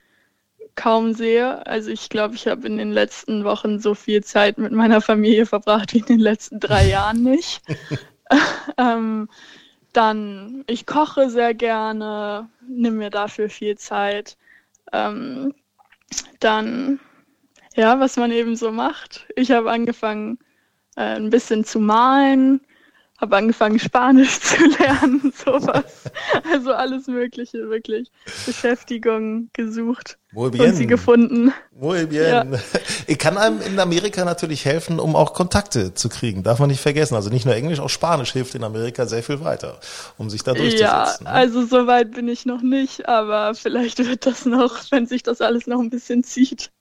kaum 0.77 1.15
sehe. 1.15 1.67
Also 1.67 1.91
ich 1.91 2.09
glaube, 2.09 2.35
ich 2.35 2.47
habe 2.47 2.67
in 2.67 2.79
den 2.79 2.93
letzten 2.93 3.45
Wochen 3.45 3.79
so 3.81 3.95
viel 3.95 4.23
Zeit 4.23 4.59
mit 4.59 4.73
meiner 4.73 5.01
Familie 5.01 5.47
verbracht 5.47 5.95
wie 5.95 5.99
in 5.99 6.07
den 6.07 6.21
letzten 6.21 6.61
drei 6.61 6.87
Jahren 6.89 7.23
nicht. 7.23 7.63
ähm, 8.79 9.29
dann, 9.93 10.65
ich 10.67 10.87
koche 10.87 11.31
sehr 11.31 11.55
gerne, 11.55 12.49
nehme 12.69 12.97
mir 12.97 13.11
dafür 13.11 13.49
viel 13.49 13.77
Zeit. 13.79 14.37
Ähm, 14.93 15.55
dann, 16.39 17.01
ja, 17.75 17.99
was 17.99 18.17
man 18.17 18.31
eben 18.31 18.57
so 18.57 18.71
macht. 18.71 19.27
Ich 19.37 19.51
habe 19.51 19.71
angefangen, 19.71 20.39
äh, 20.97 21.17
ein 21.17 21.31
bisschen 21.31 21.65
zu 21.65 21.81
malen 21.81 22.61
habe 23.19 23.37
angefangen, 23.37 23.79
Spanisch 23.79 24.41
zu 24.41 24.57
lernen, 24.79 25.33
sowas. 25.45 25.85
Also 26.51 26.73
alles 26.73 27.07
Mögliche, 27.07 27.69
wirklich. 27.69 28.11
Beschäftigung 28.45 29.51
gesucht 29.53 30.19
Muy 30.33 30.51
bien. 30.51 30.67
und 30.67 30.75
sie 30.77 30.87
gefunden. 30.87 31.53
Muy 31.73 32.07
bien. 32.07 32.29
Ja. 32.29 32.45
Ich 33.09 33.19
kann 33.19 33.39
einem 33.39 33.61
in 33.61 33.79
Amerika 33.79 34.25
natürlich 34.25 34.65
helfen, 34.65 34.99
um 34.99 35.15
auch 35.15 35.33
Kontakte 35.33 35.95
zu 35.95 36.09
kriegen. 36.09 36.43
Darf 36.43 36.59
man 36.59 36.69
nicht 36.69 36.81
vergessen. 36.81 37.15
Also 37.15 37.31
nicht 37.31 37.47
nur 37.47 37.55
Englisch, 37.55 37.79
auch 37.79 37.89
Spanisch 37.89 38.33
hilft 38.33 38.57
in 38.57 38.65
Amerika 38.65 39.07
sehr 39.07 39.23
viel 39.23 39.41
weiter, 39.45 39.79
um 40.19 40.29
sich 40.29 40.43
da 40.43 40.55
durchzusetzen. 40.55 40.81
Ja, 40.81 41.17
ne? 41.21 41.31
also 41.31 41.65
so 41.65 41.87
weit 41.87 42.11
bin 42.13 42.27
ich 42.27 42.47
noch 42.47 42.63
nicht, 42.63 43.09
aber 43.09 43.55
vielleicht 43.55 43.99
wird 43.99 44.27
das 44.27 44.45
noch, 44.45 44.91
wenn 44.91 45.07
sich 45.07 45.23
das 45.23 45.41
alles 45.41 45.69
noch 45.69 45.79
ein 45.79 45.91
bisschen 45.91 46.25
zieht. 46.25 46.73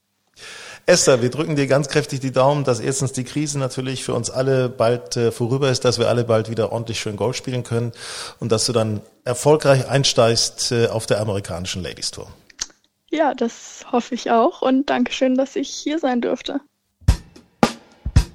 Esther, 0.88 1.24
wir 1.24 1.32
drücken 1.32 1.56
dir 1.56 1.66
ganz 1.66 1.90
kräftig 1.90 2.20
die 2.20 2.32
Daumen, 2.32 2.64
dass 2.64 2.80
erstens 2.80 3.12
die 3.12 3.24
Krise 3.24 3.58
natürlich 3.58 4.04
für 4.04 4.14
uns 4.14 4.30
alle 4.30 4.70
bald 4.70 5.18
äh, 5.18 5.32
vorüber 5.32 5.72
ist, 5.72 5.84
dass 5.84 5.98
wir 5.98 6.10
alle 6.10 6.24
bald 6.24 6.50
wieder 6.52 6.72
ordentlich 6.72 7.00
schön 7.00 7.16
Golf 7.16 7.36
spielen 7.36 7.64
können 7.64 7.92
und 8.40 8.52
dass 8.52 8.68
du 8.68 8.74
dann 8.74 9.02
erfolgreich 9.24 9.90
einsteigst 9.90 10.72
äh, 10.72 10.88
auf 10.88 11.08
der 11.08 11.20
amerikanischen 11.22 11.82
Ladies 11.82 12.12
Tour. 12.12 12.28
Ja, 13.10 13.34
das 13.34 13.84
hoffe 13.92 14.14
ich 14.14 14.30
auch 14.30 14.62
und 14.62 14.88
Dankeschön, 14.90 15.36
dass 15.36 15.56
ich 15.56 15.70
hier 15.70 15.98
sein 15.98 16.22
durfte. 16.22 16.60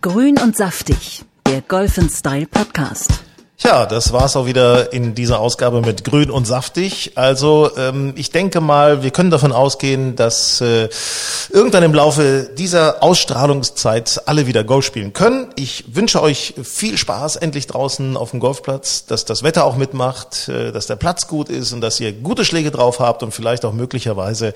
Grün 0.00 0.36
und 0.38 0.56
saftig, 0.56 1.22
der 1.46 1.60
Golf 1.60 2.00
Style 2.10 2.46
Podcast. 2.46 3.29
Ja, 3.62 3.85
das 3.85 4.11
war's 4.14 4.37
auch 4.37 4.46
wieder 4.46 4.94
in 4.94 5.14
dieser 5.14 5.38
Ausgabe 5.38 5.83
mit 5.83 6.03
Grün 6.03 6.31
und 6.31 6.46
Saftig. 6.46 7.12
Also 7.16 7.70
ähm, 7.77 8.14
ich 8.16 8.31
denke 8.31 8.62
mal, 8.62 9.03
wir 9.03 9.11
können 9.11 9.31
davon 9.31 9.53
ausgehen, 9.53 10.16
dass 10.16 10.62
äh, 10.62 10.88
irgendwann 11.51 11.83
im 11.83 11.92
Laufe 11.92 12.49
dieser 12.57 13.03
Ausstrahlungszeit 13.03 14.23
alle 14.25 14.46
wieder 14.46 14.64
Golf 14.64 14.87
spielen 14.87 15.12
können. 15.12 15.49
Ich 15.57 15.94
wünsche 15.94 16.23
euch 16.23 16.55
viel 16.62 16.96
Spaß 16.96 17.37
endlich 17.37 17.66
draußen 17.66 18.16
auf 18.16 18.31
dem 18.31 18.40
Golfplatz, 18.40 19.05
dass 19.05 19.27
das 19.27 19.42
Wetter 19.42 19.66
auch 19.66 19.77
mitmacht, 19.77 20.49
äh, 20.49 20.73
dass 20.73 20.87
der 20.87 20.96
Platz 20.96 21.27
gut 21.27 21.51
ist 21.51 21.75
und 21.75 21.83
dass 21.83 22.01
ihr 22.01 22.14
gute 22.14 22.46
Schläge 22.46 22.70
drauf 22.70 22.99
habt 22.99 23.23
und 23.23 23.33
vielleicht 23.33 23.66
auch 23.66 23.75
möglicherweise 23.75 24.55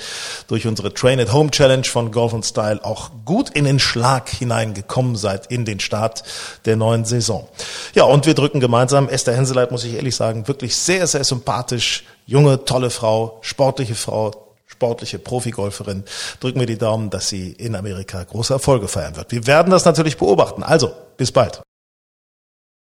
durch 0.49 0.67
unsere 0.67 0.95
Train 0.95 1.21
at 1.21 1.31
Home 1.31 1.51
Challenge 1.51 1.85
von 1.85 2.11
Golf 2.11 2.33
und 2.33 2.47
Style 2.47 2.83
auch 2.83 3.11
gut 3.27 3.51
in 3.51 3.67
den 3.67 3.81
Schlag 3.81 4.31
hineingekommen 4.31 5.15
seid 5.17 5.49
in 5.49 5.67
den 5.67 5.79
Start 5.79 6.23
der 6.65 6.77
neuen 6.77 7.05
Saison. 7.05 7.47
Ja, 7.95 8.05
und 8.05 8.25
wir 8.25 8.33
drücken 8.33 8.61
gemeinsam 8.61 8.94
gemeinsam. 8.95 9.09
Esther 9.09 9.35
Henseleit, 9.35 9.71
muss 9.71 9.85
ich 9.85 9.95
ehrlich 9.95 10.17
sagen, 10.17 10.47
wirklich 10.49 10.77
sehr, 10.77 11.07
sehr 11.07 11.25
sympathisch. 11.25 12.05
Junge, 12.27 12.65
tolle 12.65 12.91
Frau, 12.91 13.39
sportliche 13.43 13.95
Frau, 13.95 14.55
sportliche 14.67 15.19
Profigolferin. 15.19 16.05
Drücken 16.41 16.61
wir 16.61 16.67
die 16.67 16.79
Daumen, 16.79 17.11
dass 17.11 17.29
sie 17.29 17.53
in 17.53 17.75
Amerika 17.75 18.23
große 18.23 18.53
Erfolge 18.53 18.89
feiern 18.89 19.17
wird. 19.17 19.33
Wir 19.33 19.47
werden 19.47 19.71
das 19.71 19.85
natürlich 19.85 20.17
beobachten. 20.17 20.63
Also, 20.63 20.93
bis 21.17 21.33
bald. 21.33 21.63